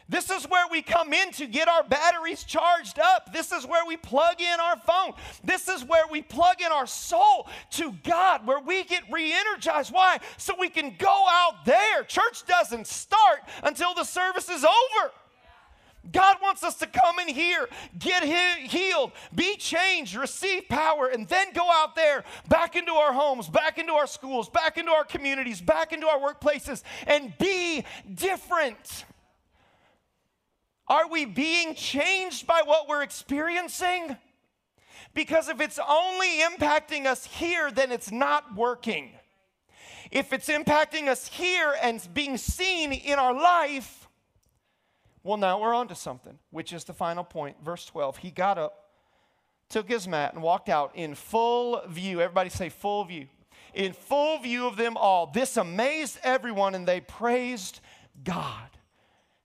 This 0.09 0.31
is 0.31 0.45
where 0.45 0.65
we 0.71 0.81
come 0.81 1.13
in 1.13 1.31
to 1.33 1.45
get 1.45 1.67
our 1.67 1.83
batteries 1.83 2.43
charged 2.43 2.97
up. 2.97 3.31
This 3.31 3.51
is 3.51 3.67
where 3.67 3.85
we 3.85 3.95
plug 3.95 4.41
in 4.41 4.59
our 4.59 4.75
phone. 4.77 5.13
This 5.43 5.69
is 5.69 5.85
where 5.85 6.07
we 6.09 6.23
plug 6.23 6.61
in 6.61 6.71
our 6.71 6.87
soul 6.87 7.47
to 7.73 7.93
God, 8.03 8.47
where 8.47 8.59
we 8.59 8.83
get 8.85 9.03
re 9.11 9.31
energized. 9.31 9.93
Why? 9.93 10.17
So 10.37 10.55
we 10.59 10.69
can 10.69 10.95
go 10.97 11.25
out 11.29 11.63
there. 11.63 12.03
Church 12.05 12.43
doesn't 12.47 12.87
start 12.87 13.41
until 13.61 13.93
the 13.93 14.03
service 14.03 14.49
is 14.49 14.65
over. 14.65 15.11
God 16.11 16.37
wants 16.41 16.63
us 16.63 16.75
to 16.77 16.87
come 16.87 17.19
in 17.19 17.27
here, 17.27 17.67
get 17.97 18.23
he- 18.23 18.67
healed, 18.67 19.11
be 19.35 19.55
changed, 19.57 20.15
receive 20.15 20.67
power, 20.69 21.07
and 21.07 21.27
then 21.27 21.53
go 21.53 21.69
out 21.69 21.95
there 21.95 22.23
back 22.47 22.75
into 22.75 22.93
our 22.93 23.13
homes, 23.13 23.47
back 23.49 23.77
into 23.77 23.93
our 23.93 24.07
schools, 24.07 24.49
back 24.49 24.77
into 24.77 24.91
our 24.91 25.03
communities, 25.03 25.61
back 25.61 25.91
into 25.91 26.07
our 26.07 26.19
workplaces, 26.19 26.83
and 27.05 27.37
be 27.37 27.83
different. 28.13 29.05
Are 30.87 31.07
we 31.07 31.25
being 31.25 31.75
changed 31.75 32.47
by 32.47 32.63
what 32.65 32.87
we're 32.87 33.03
experiencing? 33.03 34.17
Because 35.13 35.49
if 35.49 35.59
it's 35.59 35.79
only 35.87 36.39
impacting 36.39 37.05
us 37.05 37.25
here, 37.25 37.71
then 37.71 37.91
it's 37.91 38.11
not 38.11 38.55
working. 38.55 39.11
If 40.11 40.33
it's 40.33 40.47
impacting 40.47 41.07
us 41.07 41.27
here 41.27 41.75
and 41.81 42.01
being 42.13 42.37
seen 42.37 42.93
in 42.93 43.19
our 43.19 43.33
life, 43.33 43.98
well, 45.23 45.37
now 45.37 45.59
we're 45.59 45.73
on 45.73 45.87
to 45.89 45.95
something, 45.95 46.39
which 46.49 46.71
is 46.71 46.85
the 46.85 46.93
final 46.93 47.23
point. 47.23 47.57
Verse 47.63 47.85
12. 47.85 48.17
He 48.17 48.31
got 48.31 48.57
up, 48.57 48.89
took 49.69 49.89
his 49.89 50.07
mat, 50.07 50.33
and 50.33 50.41
walked 50.41 50.69
out 50.69 50.91
in 50.95 51.15
full 51.15 51.81
view. 51.87 52.21
Everybody 52.21 52.49
say, 52.49 52.69
full 52.69 53.03
view. 53.05 53.27
In 53.73 53.93
full 53.93 54.39
view 54.39 54.65
of 54.65 54.77
them 54.77 54.97
all. 54.97 55.27
This 55.27 55.57
amazed 55.57 56.19
everyone, 56.23 56.73
and 56.73 56.87
they 56.87 57.01
praised 57.01 57.81
God, 58.23 58.69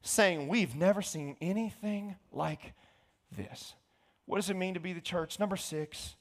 saying, 0.03 0.49
We've 0.49 0.75
never 0.75 1.03
seen 1.03 1.37
anything 1.41 2.17
like 2.33 2.73
this. 3.37 3.75
What 4.27 4.37
does 4.37 4.49
it 4.49 4.57
mean 4.57 4.75
to 4.75 4.81
be 4.81 4.93
the 4.93 5.01
church? 5.01 5.39
Number 5.39 5.57
six, 5.57 6.17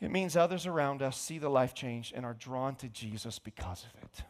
it 0.00 0.10
means 0.10 0.36
others 0.36 0.66
around 0.66 1.02
us 1.02 1.18
see 1.18 1.38
the 1.38 1.48
life 1.48 1.74
change 1.74 2.12
and 2.14 2.24
are 2.24 2.34
drawn 2.34 2.76
to 2.76 2.88
Jesus 2.88 3.38
because 3.38 3.84
of 3.84 4.02
it. 4.02 4.24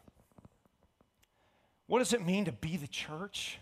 What 1.87 1.99
does 1.99 2.13
it 2.13 2.25
mean 2.25 2.45
to 2.45 2.51
be 2.51 2.75
the 2.75 2.87
church? 2.87 3.59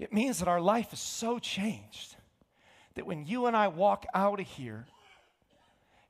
It 0.00 0.14
means 0.14 0.38
that 0.38 0.48
our 0.48 0.62
life 0.62 0.94
is 0.94 0.98
so 0.98 1.38
changed 1.38 2.16
that 2.94 3.06
when 3.06 3.26
you 3.26 3.44
and 3.44 3.54
I 3.54 3.68
walk 3.68 4.06
out 4.14 4.40
of 4.40 4.46
here 4.46 4.86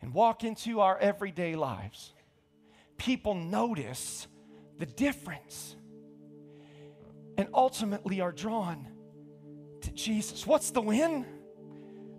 and 0.00 0.14
walk 0.14 0.44
into 0.44 0.80
our 0.80 0.96
everyday 0.96 1.56
lives, 1.56 2.12
people 2.98 3.34
notice 3.34 4.28
the 4.78 4.86
difference 4.86 5.74
and 7.36 7.48
ultimately 7.52 8.20
are 8.20 8.30
drawn 8.30 8.86
to 9.80 9.90
Jesus. 9.90 10.46
What's 10.46 10.70
the 10.70 10.80
win? 10.80 11.26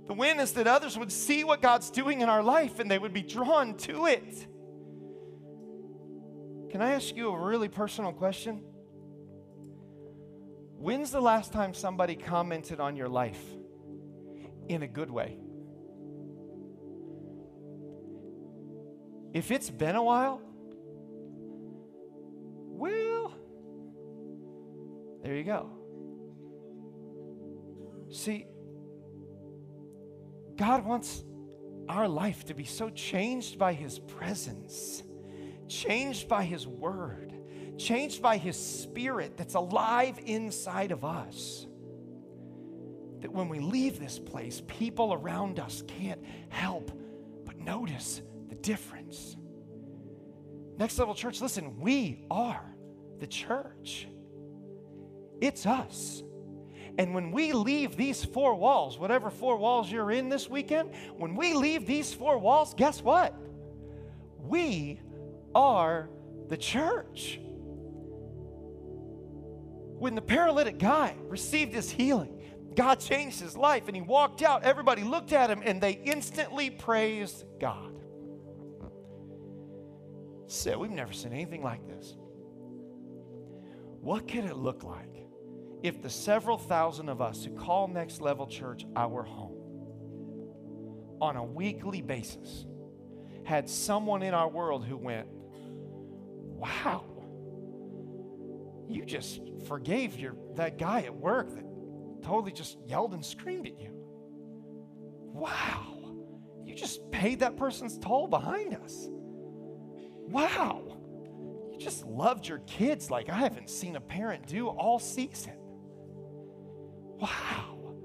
The 0.07 0.13
win 0.13 0.41
is 0.41 0.51
that 0.53 0.67
others 0.67 0.97
would 0.97 1.11
see 1.11 1.45
what 1.45 1.61
God's 1.61 1.89
doing 1.89 2.19
in 2.19 2.27
our 2.27 2.43
life 2.43 2.79
and 2.79 2.91
they 2.91 2.99
would 2.99 3.13
be 3.13 3.21
drawn 3.21 3.77
to 3.77 4.07
it. 4.07 4.45
Can 6.69 6.81
I 6.81 6.91
ask 6.91 7.15
you 7.15 7.29
a 7.29 7.39
really 7.39 7.69
personal 7.69 8.11
question? 8.11 8.61
When's 10.81 11.11
the 11.11 11.21
last 11.21 11.53
time 11.53 11.75
somebody 11.75 12.15
commented 12.15 12.79
on 12.79 12.95
your 12.95 13.07
life 13.07 13.39
in 14.67 14.81
a 14.81 14.87
good 14.87 15.11
way? 15.11 15.37
If 19.31 19.51
it's 19.51 19.69
been 19.69 19.95
a 19.95 20.01
while, 20.01 20.41
well, 22.65 23.31
there 25.23 25.35
you 25.35 25.43
go. 25.43 25.69
See, 28.09 28.47
God 30.55 30.83
wants 30.83 31.23
our 31.87 32.07
life 32.07 32.43
to 32.45 32.55
be 32.55 32.65
so 32.65 32.89
changed 32.89 33.59
by 33.59 33.73
His 33.73 33.99
presence, 33.99 35.03
changed 35.67 36.27
by 36.27 36.43
His 36.43 36.65
word, 36.65 37.30
changed 37.81 38.21
by 38.21 38.37
His 38.37 38.57
spirit 38.57 39.37
that's 39.37 39.55
alive 39.55 40.19
inside 40.25 40.91
of 40.91 41.03
us. 41.03 41.67
That 43.21 43.31
when 43.31 43.49
we 43.49 43.59
leave 43.59 43.99
this 43.99 44.19
place, 44.19 44.61
people 44.67 45.13
around 45.13 45.59
us 45.59 45.83
can't 45.87 46.23
help 46.49 46.91
but 47.45 47.57
notice 47.57 48.21
the 48.49 48.55
difference. 48.55 49.35
Next 50.77 50.97
level 50.97 51.13
church, 51.13 51.41
listen, 51.41 51.79
we 51.79 52.25
are 52.31 52.65
the 53.19 53.27
church. 53.27 54.07
It's 55.39 55.65
us. 55.65 56.23
And 56.97 57.13
when 57.13 57.31
we 57.31 57.53
leave 57.53 57.95
these 57.95 58.23
four 58.23 58.55
walls, 58.55 58.99
whatever 58.99 59.29
four 59.29 59.57
walls 59.57 59.91
you're 59.91 60.11
in 60.11 60.29
this 60.29 60.49
weekend, 60.49 60.91
when 61.17 61.35
we 61.35 61.53
leave 61.53 61.85
these 61.85 62.13
four 62.13 62.37
walls, 62.37 62.73
guess 62.73 63.01
what? 63.01 63.33
We 64.39 64.99
are 65.55 66.09
the 66.47 66.57
church. 66.57 67.39
When 70.01 70.15
the 70.15 70.21
paralytic 70.21 70.79
guy 70.79 71.13
received 71.27 71.75
his 71.75 71.91
healing, 71.91 72.41
God 72.73 72.99
changed 72.99 73.39
his 73.39 73.55
life 73.55 73.83
and 73.85 73.95
he 73.95 74.01
walked 74.01 74.41
out. 74.41 74.63
Everybody 74.63 75.03
looked 75.03 75.31
at 75.31 75.51
him 75.51 75.61
and 75.63 75.79
they 75.79 75.91
instantly 75.91 76.71
praised 76.71 77.45
God. 77.59 77.93
Said, 80.47 80.77
We've 80.77 80.89
never 80.89 81.13
seen 81.13 81.33
anything 81.33 81.61
like 81.61 81.87
this. 81.87 82.15
What 84.01 84.27
could 84.27 84.45
it 84.45 84.55
look 84.55 84.83
like 84.83 85.27
if 85.83 86.01
the 86.01 86.09
several 86.09 86.57
thousand 86.57 87.07
of 87.07 87.21
us 87.21 87.45
who 87.45 87.51
call 87.51 87.87
Next 87.87 88.21
Level 88.21 88.47
Church 88.47 88.87
our 88.95 89.21
home 89.21 89.55
on 91.21 91.35
a 91.35 91.43
weekly 91.43 92.01
basis 92.01 92.65
had 93.43 93.69
someone 93.69 94.23
in 94.23 94.33
our 94.33 94.49
world 94.49 94.83
who 94.83 94.97
went, 94.97 95.27
Wow, 95.29 97.05
you 98.93 99.05
just 99.05 99.41
forgave 99.67 100.17
your, 100.19 100.35
that 100.55 100.77
guy 100.77 101.01
at 101.01 101.15
work 101.15 101.53
that 101.55 101.63
totally 102.23 102.51
just 102.51 102.77
yelled 102.85 103.13
and 103.13 103.25
screamed 103.25 103.67
at 103.67 103.79
you. 103.79 103.91
Wow, 105.33 106.15
you 106.65 106.75
just 106.75 107.09
paid 107.11 107.39
that 107.39 107.57
person's 107.57 107.97
toll 107.97 108.27
behind 108.27 108.75
us. 108.75 109.07
Wow, 110.27 110.97
you 111.71 111.79
just 111.79 112.05
loved 112.05 112.47
your 112.47 112.59
kids 112.59 113.09
like 113.09 113.29
I 113.29 113.35
haven't 113.35 113.69
seen 113.69 113.95
a 113.95 114.01
parent 114.01 114.47
do 114.47 114.67
all 114.67 114.99
season. 114.99 115.53
Wow. 117.21 117.95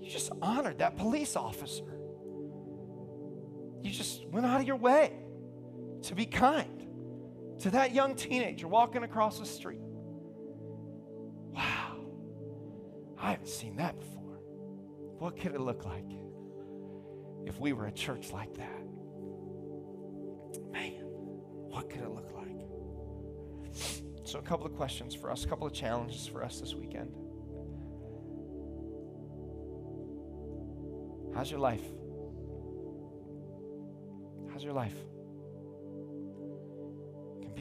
You 0.00 0.10
just 0.10 0.30
honored 0.42 0.78
that 0.78 0.96
police 0.96 1.36
officer. 1.36 1.98
You 3.82 3.90
just 3.90 4.26
went 4.28 4.44
out 4.46 4.60
of 4.60 4.66
your 4.66 4.76
way 4.76 5.12
to 6.02 6.14
be 6.14 6.26
kind 6.26 6.81
to 7.62 7.70
that 7.70 7.94
young 7.94 8.16
teenager 8.16 8.66
walking 8.66 9.04
across 9.04 9.38
the 9.38 9.46
street. 9.46 9.80
Wow. 11.52 11.96
I 13.16 13.30
haven't 13.30 13.46
seen 13.46 13.76
that 13.76 13.98
before. 13.98 14.40
What 15.18 15.38
could 15.40 15.54
it 15.54 15.60
look 15.60 15.84
like 15.84 16.10
if 17.46 17.60
we 17.60 17.72
were 17.72 17.86
a 17.86 17.92
church 17.92 18.32
like 18.32 18.52
that? 18.54 18.82
Man, 20.72 21.04
what 21.70 21.88
could 21.88 22.00
it 22.00 22.10
look 22.10 22.32
like? 22.34 22.42
So, 24.24 24.40
a 24.40 24.42
couple 24.42 24.66
of 24.66 24.74
questions 24.74 25.14
for 25.14 25.30
us, 25.30 25.44
a 25.44 25.48
couple 25.48 25.66
of 25.66 25.72
challenges 25.72 26.26
for 26.26 26.42
us 26.44 26.58
this 26.58 26.74
weekend. 26.74 27.14
How's 31.32 31.50
your 31.50 31.60
life? 31.60 31.84
How's 34.52 34.64
your 34.64 34.72
life? 34.72 34.96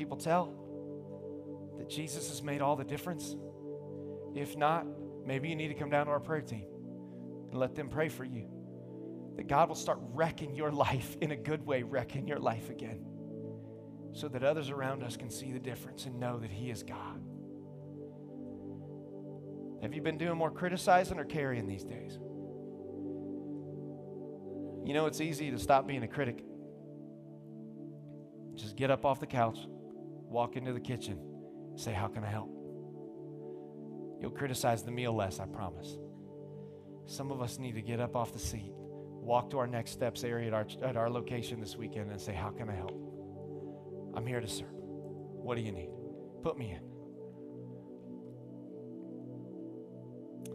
People 0.02 0.18
tell 0.18 0.52
that 1.78 1.88
Jesus 1.88 2.30
has 2.30 2.42
made 2.42 2.60
all 2.60 2.76
the 2.76 2.84
difference? 2.84 3.36
If 4.34 4.58
not, 4.58 4.88
maybe 5.28 5.48
you 5.48 5.56
need 5.56 5.68
to 5.68 5.76
come 5.76 5.92
down 5.92 6.08
to 6.08 6.12
our 6.12 6.20
prayer 6.20 6.42
team 6.42 6.66
and 7.52 7.60
let 7.60 7.76
them 7.76 7.88
pray 7.88 8.10
for 8.10 8.24
you. 8.26 8.50
That 9.36 9.48
God 9.48 9.70
will 9.70 9.76
start 9.76 10.00
wrecking 10.02 10.56
your 10.56 10.72
life 10.72 11.18
in 11.22 11.30
a 11.30 11.36
good 11.36 11.64
way, 11.64 11.84
wrecking 11.84 12.28
your 12.28 12.40
life 12.40 12.72
again, 12.72 13.06
so 14.12 14.28
that 14.30 14.44
others 14.44 14.72
around 14.72 15.04
us 15.04 15.16
can 15.18 15.30
see 15.30 15.52
the 15.52 15.60
difference 15.60 16.08
and 16.08 16.20
know 16.20 16.40
that 16.40 16.50
He 16.50 16.72
is 16.72 16.82
God. 16.82 17.22
Have 19.84 19.94
you 19.94 20.02
been 20.02 20.18
doing 20.18 20.36
more 20.36 20.50
criticizing 20.50 21.20
or 21.20 21.26
carrying 21.26 21.68
these 21.68 21.84
days? 21.84 22.14
You 24.84 24.96
know, 24.96 25.06
it's 25.06 25.22
easy 25.22 25.52
to 25.52 25.60
stop 25.60 25.86
being 25.86 26.02
a 26.02 26.08
critic. 26.08 26.44
Just 28.56 28.76
get 28.76 28.90
up 28.90 29.06
off 29.06 29.20
the 29.20 29.28
couch, 29.28 29.60
walk 30.32 30.56
into 30.56 30.74
the 30.74 30.80
kitchen, 30.80 31.20
say, 31.76 31.92
How 31.94 32.08
can 32.08 32.24
I 32.24 32.30
help? 32.30 32.50
You'll 34.20 34.32
criticize 34.32 34.84
the 34.84 34.92
meal 34.92 35.16
less, 35.16 35.40
I 35.40 35.46
promise. 35.46 35.98
Some 37.06 37.32
of 37.32 37.42
us 37.42 37.60
need 37.60 37.76
to 37.76 37.82
get 37.82 38.00
up 38.00 38.16
off 38.16 38.34
the 38.34 38.40
seat, 38.40 38.72
walk 38.74 39.50
to 39.52 39.58
our 39.58 39.68
next 39.68 39.92
steps 39.92 40.24
area 40.24 40.48
at 40.48 40.54
our, 40.54 40.66
at 40.84 40.96
our 40.96 41.10
location 41.10 41.60
this 41.60 41.76
weekend 41.76 42.12
and 42.12 42.22
say, 42.22 42.34
How 42.34 42.50
can 42.50 42.70
I 42.70 42.76
help? 42.76 42.98
I'm 44.16 44.26
here 44.26 44.40
to 44.40 44.48
serve. 44.48 44.72
What 44.72 45.56
do 45.56 45.62
you 45.62 45.72
need? 45.72 45.90
Put 46.44 46.58
me 46.58 46.72
in. 46.72 46.92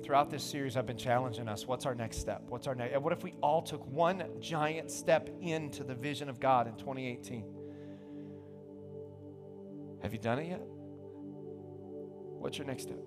Throughout 0.02 0.30
this 0.30 0.44
series, 0.44 0.76
I've 0.76 0.86
been 0.86 0.96
challenging 0.96 1.48
us 1.48 1.66
what's 1.66 1.84
our 1.84 1.94
next 1.94 2.18
step? 2.18 2.42
What's 2.48 2.68
our 2.68 2.76
next? 2.76 2.96
What 3.00 3.12
if 3.12 3.24
we 3.24 3.34
all 3.42 3.60
took 3.60 3.84
one 3.86 4.22
giant 4.40 4.90
step 4.90 5.28
into 5.40 5.82
the 5.82 5.94
vision 5.96 6.28
of 6.28 6.38
God 6.38 6.68
in 6.68 6.76
2018? 6.76 7.55
Have 10.06 10.12
you 10.12 10.20
done 10.20 10.38
it 10.38 10.46
yet? 10.46 10.62
What's 12.38 12.56
your 12.58 12.66
next 12.68 12.84
step? 12.84 13.00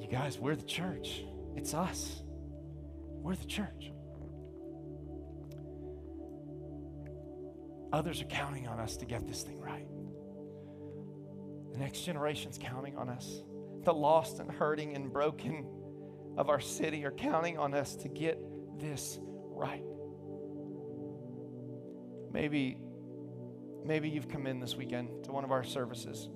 You 0.00 0.08
guys, 0.10 0.38
we're 0.38 0.56
the 0.56 0.64
church. 0.64 1.24
It's 1.56 1.74
us. 1.74 2.22
We're 3.20 3.34
the 3.34 3.44
church. 3.44 3.92
Others 7.92 8.22
are 8.22 8.28
counting 8.28 8.66
on 8.66 8.80
us 8.80 8.96
to 8.96 9.04
get 9.04 9.28
this 9.28 9.42
thing 9.42 9.60
right. 9.60 9.86
The 11.72 11.78
next 11.78 12.00
generation's 12.00 12.56
counting 12.58 12.96
on 12.96 13.10
us. 13.10 13.42
The 13.84 13.92
lost 13.92 14.38
and 14.38 14.50
hurting 14.50 14.96
and 14.96 15.12
broken 15.12 15.66
of 16.38 16.48
our 16.48 16.60
city 16.60 17.04
are 17.04 17.12
counting 17.12 17.58
on 17.58 17.74
us 17.74 17.94
to 17.96 18.08
get 18.08 18.40
this 18.78 19.18
right. 19.20 19.84
Maybe 22.32 22.78
maybe 23.84 24.08
you've 24.08 24.28
come 24.28 24.46
in 24.46 24.60
this 24.60 24.76
weekend 24.76 25.24
to 25.24 25.32
one 25.32 25.44
of 25.44 25.50
our 25.50 25.64
services 25.64 26.28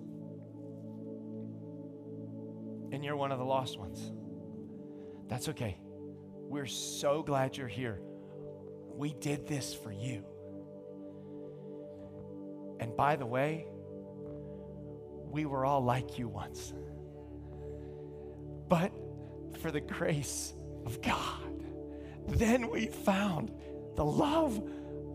and 2.92 3.04
you're 3.04 3.16
one 3.16 3.32
of 3.32 3.38
the 3.38 3.44
lost 3.44 3.78
ones. 3.78 4.12
That's 5.28 5.48
okay. 5.48 5.78
We're 6.48 6.66
so 6.66 7.22
glad 7.22 7.56
you're 7.56 7.66
here. 7.66 8.00
We 8.94 9.12
did 9.14 9.48
this 9.48 9.74
for 9.74 9.90
you. 9.90 10.24
And 12.78 12.96
by 12.96 13.16
the 13.16 13.26
way, 13.26 13.66
we 15.30 15.46
were 15.46 15.64
all 15.64 15.82
like 15.82 16.18
you 16.18 16.28
once. 16.28 16.72
But 18.68 18.92
for 19.60 19.70
the 19.72 19.80
grace 19.80 20.54
of 20.86 21.02
God, 21.02 21.64
then 22.28 22.70
we 22.70 22.86
found 22.86 23.50
the 23.96 24.04
love 24.04 24.62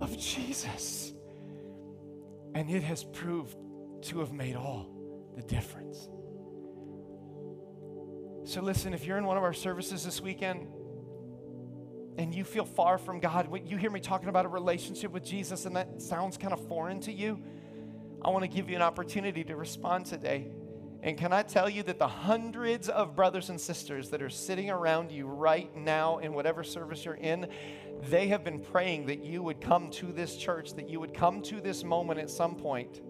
of 0.01 0.17
Jesus. 0.17 1.13
And 2.55 2.69
it 2.69 2.83
has 2.83 3.03
proved 3.03 3.55
to 4.03 4.19
have 4.19 4.31
made 4.31 4.55
all 4.55 4.89
the 5.35 5.41
difference. 5.41 6.09
So, 8.45 8.61
listen, 8.61 8.93
if 8.93 9.05
you're 9.05 9.17
in 9.17 9.25
one 9.25 9.37
of 9.37 9.43
our 9.43 9.53
services 9.53 10.03
this 10.03 10.21
weekend 10.21 10.67
and 12.17 12.33
you 12.33 12.43
feel 12.43 12.65
far 12.65 12.97
from 12.97 13.19
God, 13.19 13.47
you 13.65 13.77
hear 13.77 13.91
me 13.91 13.99
talking 13.99 14.29
about 14.29 14.45
a 14.45 14.49
relationship 14.49 15.11
with 15.11 15.23
Jesus 15.23 15.65
and 15.65 15.75
that 15.75 16.01
sounds 16.01 16.37
kind 16.37 16.53
of 16.53 16.67
foreign 16.67 16.99
to 17.01 17.11
you, 17.11 17.39
I 18.21 18.29
want 18.29 18.43
to 18.43 18.47
give 18.49 18.69
you 18.69 18.75
an 18.75 18.81
opportunity 18.81 19.43
to 19.43 19.55
respond 19.55 20.05
today. 20.05 20.47
And 21.01 21.17
can 21.17 21.31
I 21.31 21.43
tell 21.43 21.69
you 21.69 21.83
that 21.83 21.97
the 21.97 22.07
hundreds 22.07 22.89
of 22.89 23.15
brothers 23.15 23.49
and 23.49 23.59
sisters 23.59 24.09
that 24.09 24.21
are 24.21 24.29
sitting 24.29 24.69
around 24.69 25.11
you 25.11 25.27
right 25.27 25.73
now 25.75 26.17
in 26.17 26.33
whatever 26.33 26.63
service 26.63 27.05
you're 27.05 27.15
in, 27.15 27.47
they 28.03 28.29
have 28.29 28.43
been 28.43 28.59
praying 28.59 29.07
that 29.07 29.23
you 29.23 29.43
would 29.43 29.59
come 29.59 29.89
to 29.91 30.11
this 30.11 30.35
church, 30.35 30.73
that 30.75 30.89
you 30.89 30.99
would 30.99 31.13
come 31.13 31.41
to 31.43 31.59
this 31.59 31.83
moment 31.83 32.19
at 32.19 32.29
some 32.29 32.55
point, 32.55 33.01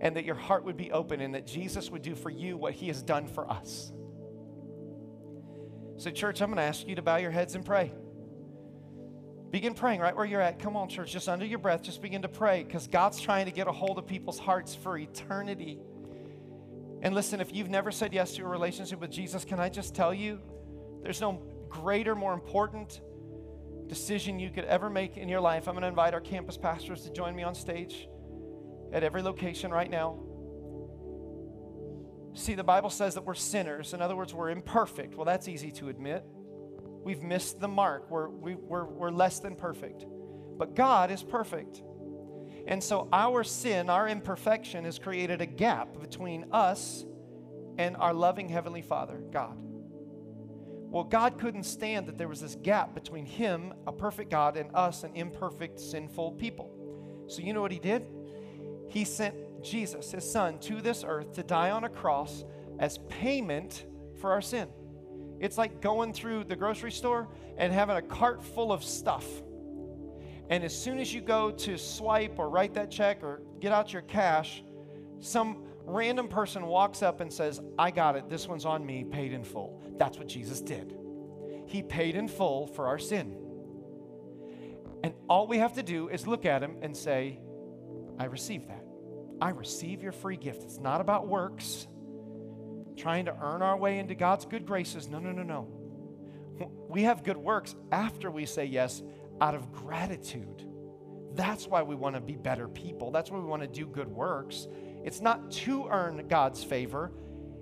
and 0.00 0.16
that 0.16 0.24
your 0.24 0.34
heart 0.34 0.64
would 0.64 0.76
be 0.76 0.90
open 0.92 1.20
and 1.20 1.34
that 1.34 1.46
Jesus 1.46 1.90
would 1.90 2.02
do 2.02 2.14
for 2.14 2.30
you 2.30 2.56
what 2.56 2.74
he 2.74 2.88
has 2.88 3.02
done 3.02 3.26
for 3.26 3.50
us. 3.50 3.92
So, 5.98 6.10
church, 6.10 6.42
I'm 6.42 6.48
going 6.48 6.56
to 6.56 6.62
ask 6.62 6.86
you 6.86 6.96
to 6.96 7.02
bow 7.02 7.16
your 7.16 7.30
heads 7.30 7.54
and 7.54 7.64
pray. 7.64 7.92
Begin 9.50 9.72
praying 9.72 10.00
right 10.00 10.14
where 10.14 10.26
you're 10.26 10.40
at. 10.40 10.58
Come 10.58 10.76
on, 10.76 10.88
church, 10.88 11.12
just 11.12 11.28
under 11.28 11.46
your 11.46 11.58
breath, 11.58 11.82
just 11.82 12.02
begin 12.02 12.22
to 12.22 12.28
pray 12.28 12.64
because 12.64 12.88
God's 12.88 13.20
trying 13.20 13.46
to 13.46 13.52
get 13.52 13.68
a 13.68 13.72
hold 13.72 13.98
of 13.98 14.06
people's 14.06 14.38
hearts 14.38 14.74
for 14.74 14.98
eternity. 14.98 15.78
And 17.00 17.14
listen, 17.14 17.40
if 17.40 17.54
you've 17.54 17.70
never 17.70 17.90
said 17.90 18.12
yes 18.12 18.32
to 18.34 18.42
a 18.42 18.48
relationship 18.48 19.00
with 19.00 19.10
Jesus, 19.10 19.44
can 19.44 19.60
I 19.60 19.68
just 19.68 19.94
tell 19.94 20.12
you 20.12 20.40
there's 21.02 21.20
no 21.20 21.40
greater, 21.68 22.14
more 22.14 22.34
important 22.34 23.00
decision 23.88 24.38
you 24.38 24.50
could 24.50 24.64
ever 24.64 24.90
make 24.90 25.16
in 25.16 25.28
your 25.28 25.40
life. 25.40 25.68
I'm 25.68 25.74
going 25.74 25.82
to 25.82 25.88
invite 25.88 26.14
our 26.14 26.20
campus 26.20 26.56
pastors 26.56 27.02
to 27.02 27.12
join 27.12 27.34
me 27.34 27.42
on 27.42 27.54
stage 27.54 28.08
at 28.92 29.02
every 29.02 29.22
location 29.22 29.70
right 29.70 29.90
now. 29.90 30.18
See, 32.34 32.54
the 32.54 32.64
Bible 32.64 32.90
says 32.90 33.14
that 33.14 33.24
we're 33.24 33.34
sinners. 33.34 33.94
In 33.94 34.02
other 34.02 34.14
words, 34.14 34.34
we're 34.34 34.50
imperfect. 34.50 35.14
Well, 35.14 35.24
that's 35.24 35.48
easy 35.48 35.70
to 35.72 35.88
admit. 35.88 36.24
We've 37.02 37.22
missed 37.22 37.60
the 37.60 37.68
mark, 37.68 38.10
we're, 38.10 38.28
we, 38.28 38.52
are 38.52 38.56
we 38.56 38.94
we're 38.94 39.10
less 39.10 39.38
than 39.38 39.54
perfect. 39.54 40.04
But 40.58 40.74
God 40.74 41.10
is 41.10 41.22
perfect. 41.22 41.82
And 42.66 42.82
so 42.82 43.08
our 43.12 43.44
sin, 43.44 43.88
our 43.88 44.08
imperfection, 44.08 44.84
has 44.84 44.98
created 44.98 45.40
a 45.40 45.46
gap 45.46 46.00
between 46.00 46.46
us 46.50 47.04
and 47.78 47.96
our 47.96 48.12
loving 48.12 48.48
Heavenly 48.48 48.82
Father, 48.82 49.22
God. 49.30 49.56
Well, 50.88 51.04
God 51.04 51.38
couldn't 51.38 51.64
stand 51.64 52.06
that 52.06 52.16
there 52.16 52.28
was 52.28 52.40
this 52.40 52.54
gap 52.54 52.94
between 52.94 53.26
Him, 53.26 53.74
a 53.86 53.92
perfect 53.92 54.30
God, 54.30 54.56
and 54.56 54.70
us, 54.74 55.02
an 55.02 55.14
imperfect, 55.14 55.80
sinful 55.80 56.32
people. 56.32 56.70
So 57.26 57.42
you 57.42 57.52
know 57.52 57.60
what 57.60 57.72
He 57.72 57.78
did? 57.78 58.06
He 58.88 59.04
sent 59.04 59.34
Jesus, 59.62 60.12
His 60.12 60.30
Son, 60.30 60.58
to 60.60 60.80
this 60.80 61.04
earth 61.06 61.32
to 61.34 61.42
die 61.42 61.70
on 61.70 61.84
a 61.84 61.88
cross 61.88 62.44
as 62.78 62.98
payment 63.08 63.86
for 64.20 64.32
our 64.32 64.40
sin. 64.40 64.68
It's 65.40 65.58
like 65.58 65.80
going 65.80 66.12
through 66.12 66.44
the 66.44 66.56
grocery 66.56 66.92
store 66.92 67.28
and 67.58 67.72
having 67.72 67.96
a 67.96 68.02
cart 68.02 68.42
full 68.42 68.72
of 68.72 68.82
stuff. 68.82 69.26
And 70.48 70.62
as 70.62 70.76
soon 70.80 70.98
as 70.98 71.12
you 71.12 71.20
go 71.20 71.50
to 71.50 71.76
swipe 71.76 72.38
or 72.38 72.48
write 72.48 72.74
that 72.74 72.90
check 72.90 73.22
or 73.22 73.42
get 73.60 73.72
out 73.72 73.92
your 73.92 74.02
cash, 74.02 74.62
some 75.18 75.65
random 75.86 76.28
person 76.28 76.66
walks 76.66 77.02
up 77.02 77.20
and 77.20 77.32
says, 77.32 77.60
I 77.78 77.90
got 77.90 78.16
it. 78.16 78.28
This 78.28 78.46
one's 78.46 78.64
on 78.64 78.84
me, 78.84 79.04
paid 79.04 79.32
in 79.32 79.44
full. 79.44 79.82
That's 79.96 80.18
what 80.18 80.28
Jesus 80.28 80.60
did. 80.60 80.96
He 81.66 81.82
paid 81.82 82.14
in 82.14 82.28
full 82.28 82.66
for 82.66 82.86
our 82.86 82.98
sin. 82.98 83.36
And 85.02 85.14
all 85.28 85.46
we 85.46 85.58
have 85.58 85.74
to 85.74 85.82
do 85.82 86.08
is 86.08 86.26
look 86.26 86.44
at 86.44 86.62
him 86.62 86.76
and 86.82 86.96
say, 86.96 87.40
I 88.18 88.24
receive 88.24 88.66
that. 88.68 88.84
I 89.40 89.50
receive 89.50 90.02
your 90.02 90.12
free 90.12 90.36
gift. 90.36 90.62
It's 90.62 90.78
not 90.78 91.00
about 91.00 91.28
works 91.28 91.86
trying 92.96 93.26
to 93.26 93.36
earn 93.42 93.62
our 93.62 93.76
way 93.76 93.98
into 93.98 94.14
God's 94.14 94.46
good 94.46 94.66
graces. 94.66 95.08
No, 95.08 95.18
no, 95.18 95.32
no, 95.32 95.42
no. 95.42 95.68
We 96.88 97.02
have 97.02 97.22
good 97.22 97.36
works 97.36 97.74
after 97.92 98.30
we 98.30 98.46
say 98.46 98.64
yes 98.64 99.02
out 99.40 99.54
of 99.54 99.72
gratitude. 99.72 100.66
That's 101.34 101.66
why 101.66 101.82
we 101.82 101.94
want 101.94 102.14
to 102.14 102.20
be 102.22 102.36
better 102.36 102.66
people. 102.66 103.10
That's 103.10 103.30
why 103.30 103.38
we 103.38 103.44
want 103.44 103.60
to 103.60 103.68
do 103.68 103.86
good 103.86 104.08
works. 104.08 104.66
It's 105.06 105.20
not 105.20 105.50
to 105.52 105.86
earn 105.88 106.26
God's 106.28 106.64
favor, 106.64 107.12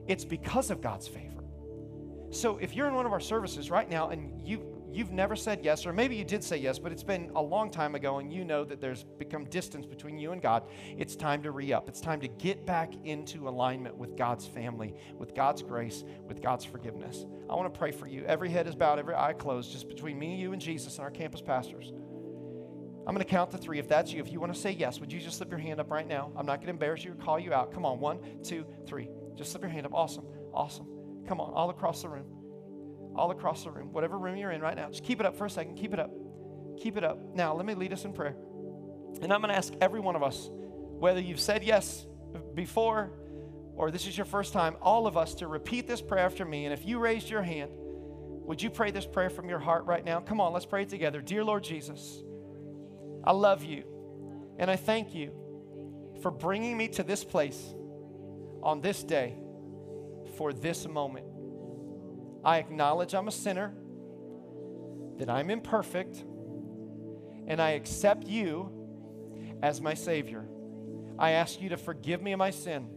it's 0.08 0.24
because 0.24 0.70
of 0.70 0.80
God's 0.80 1.06
favor. 1.06 1.44
So 2.30 2.56
if 2.56 2.74
you're 2.74 2.88
in 2.88 2.94
one 2.94 3.06
of 3.06 3.12
our 3.12 3.20
services 3.20 3.70
right 3.70 3.88
now 3.88 4.08
and 4.08 4.44
you 4.44 4.74
you've 4.94 5.10
never 5.10 5.34
said 5.34 5.60
yes, 5.62 5.86
or 5.86 5.92
maybe 5.92 6.14
you 6.14 6.24
did 6.24 6.42
say 6.42 6.56
yes, 6.56 6.78
but 6.78 6.92
it's 6.92 7.02
been 7.02 7.30
a 7.34 7.42
long 7.42 7.70
time 7.70 7.96
ago 7.96 8.18
and 8.18 8.32
you 8.32 8.44
know 8.44 8.64
that 8.64 8.80
there's 8.80 9.02
become 9.18 9.44
distance 9.46 9.84
between 9.84 10.16
you 10.16 10.30
and 10.32 10.40
God, 10.40 10.62
it's 10.96 11.16
time 11.16 11.42
to 11.42 11.50
re 11.50 11.72
up. 11.72 11.88
It's 11.88 12.00
time 12.00 12.20
to 12.20 12.28
get 12.28 12.64
back 12.64 12.92
into 13.04 13.48
alignment 13.48 13.96
with 13.96 14.16
God's 14.16 14.46
family, 14.46 14.94
with 15.18 15.34
God's 15.34 15.62
grace, 15.62 16.04
with 16.26 16.40
God's 16.40 16.64
forgiveness. 16.64 17.26
I 17.50 17.56
want 17.56 17.72
to 17.72 17.76
pray 17.78 17.90
for 17.90 18.06
you. 18.06 18.24
Every 18.24 18.48
head 18.48 18.66
is 18.68 18.76
bowed, 18.76 18.98
every 18.98 19.16
eye 19.16 19.32
closed, 19.32 19.72
just 19.72 19.88
between 19.88 20.18
me, 20.18 20.36
you, 20.36 20.52
and 20.52 20.62
Jesus 20.62 20.96
and 20.96 21.04
our 21.04 21.10
campus 21.10 21.42
pastors. 21.42 21.92
I'm 23.06 23.14
going 23.14 23.18
to 23.18 23.30
count 23.30 23.50
to 23.50 23.58
three. 23.58 23.78
If 23.78 23.88
that's 23.88 24.12
you, 24.12 24.20
if 24.20 24.32
you 24.32 24.40
want 24.40 24.54
to 24.54 24.58
say 24.58 24.70
yes, 24.72 24.98
would 25.00 25.12
you 25.12 25.20
just 25.20 25.36
slip 25.36 25.50
your 25.50 25.58
hand 25.58 25.78
up 25.80 25.90
right 25.90 26.06
now? 26.06 26.32
I'm 26.36 26.46
not 26.46 26.56
going 26.56 26.66
to 26.66 26.72
embarrass 26.72 27.04
you 27.04 27.12
or 27.12 27.16
call 27.16 27.38
you 27.38 27.52
out. 27.52 27.72
Come 27.72 27.84
on, 27.84 28.00
one, 28.00 28.18
two, 28.42 28.64
three. 28.86 29.10
Just 29.36 29.50
slip 29.50 29.62
your 29.62 29.70
hand 29.70 29.86
up. 29.86 29.92
Awesome, 29.92 30.24
awesome. 30.52 30.86
Come 31.28 31.40
on, 31.40 31.52
all 31.52 31.70
across 31.70 32.02
the 32.02 32.08
room 32.08 32.26
all 33.16 33.30
across 33.30 33.64
the 33.64 33.70
room, 33.70 33.92
whatever 33.92 34.18
room 34.18 34.36
you're 34.36 34.50
in 34.50 34.60
right 34.60 34.76
now. 34.76 34.88
Just 34.88 35.04
keep 35.04 35.20
it 35.20 35.26
up 35.26 35.36
for 35.36 35.46
a 35.46 35.50
second. 35.50 35.76
Keep 35.76 35.94
it 35.94 36.00
up. 36.00 36.10
Keep 36.80 36.96
it 36.96 37.04
up. 37.04 37.18
Now, 37.34 37.54
let 37.54 37.64
me 37.64 37.74
lead 37.74 37.92
us 37.92 38.04
in 38.04 38.12
prayer. 38.12 38.36
And 39.22 39.32
I'm 39.32 39.40
going 39.40 39.50
to 39.50 39.56
ask 39.56 39.72
every 39.80 40.00
one 40.00 40.16
of 40.16 40.22
us, 40.22 40.48
whether 40.50 41.20
you've 41.20 41.40
said 41.40 41.62
yes 41.62 42.06
before 42.54 43.12
or 43.76 43.90
this 43.90 44.06
is 44.06 44.16
your 44.16 44.24
first 44.24 44.52
time, 44.52 44.76
all 44.80 45.06
of 45.06 45.16
us 45.16 45.34
to 45.36 45.46
repeat 45.46 45.86
this 45.86 46.00
prayer 46.00 46.24
after 46.24 46.44
me. 46.44 46.64
And 46.64 46.72
if 46.72 46.84
you 46.84 46.98
raised 46.98 47.28
your 47.28 47.42
hand, 47.42 47.70
would 47.74 48.60
you 48.62 48.70
pray 48.70 48.90
this 48.90 49.06
prayer 49.06 49.30
from 49.30 49.48
your 49.48 49.58
heart 49.58 49.84
right 49.86 50.04
now? 50.04 50.20
Come 50.20 50.40
on, 50.40 50.52
let's 50.52 50.66
pray 50.66 50.82
it 50.82 50.88
together. 50.88 51.20
Dear 51.20 51.44
Lord 51.44 51.64
Jesus, 51.64 52.22
I 53.24 53.32
love 53.32 53.64
you 53.64 53.84
and 54.58 54.70
I 54.70 54.76
thank 54.76 55.14
you 55.14 55.32
for 56.22 56.30
bringing 56.30 56.76
me 56.76 56.88
to 56.88 57.02
this 57.02 57.24
place 57.24 57.74
on 58.62 58.80
this 58.80 59.02
day 59.02 59.34
for 60.36 60.52
this 60.52 60.86
moment. 60.86 61.26
I 62.44 62.58
acknowledge 62.58 63.14
I'm 63.14 63.28
a 63.28 63.32
sinner, 63.32 63.72
that 65.18 65.30
I'm 65.30 65.50
imperfect, 65.50 66.24
and 67.46 67.60
I 67.60 67.70
accept 67.70 68.26
you 68.26 69.58
as 69.62 69.80
my 69.80 69.94
Savior. 69.94 70.46
I 71.18 71.32
ask 71.32 71.60
you 71.60 71.70
to 71.70 71.76
forgive 71.76 72.20
me 72.20 72.32
of 72.32 72.38
my 72.38 72.50
sin, 72.50 72.88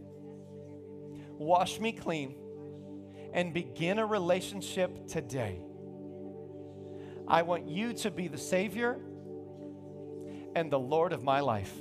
wash 1.38 1.78
me 1.78 1.92
clean, 1.92 2.34
and 3.32 3.54
begin 3.54 3.98
a 3.98 4.06
relationship 4.06 5.06
today. 5.06 5.60
I 7.26 7.42
want 7.42 7.68
you 7.68 7.92
to 7.94 8.10
be 8.10 8.28
the 8.28 8.38
Savior 8.38 8.98
and 10.58 10.70
the 10.70 10.78
Lord 10.78 11.12
of 11.12 11.22
my 11.22 11.40
life. 11.40 11.72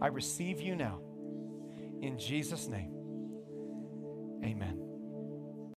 I 0.00 0.08
receive 0.08 0.60
you 0.60 0.74
now. 0.74 1.00
In 2.00 2.18
Jesus' 2.18 2.66
name, 2.68 2.92
amen. 4.44 4.87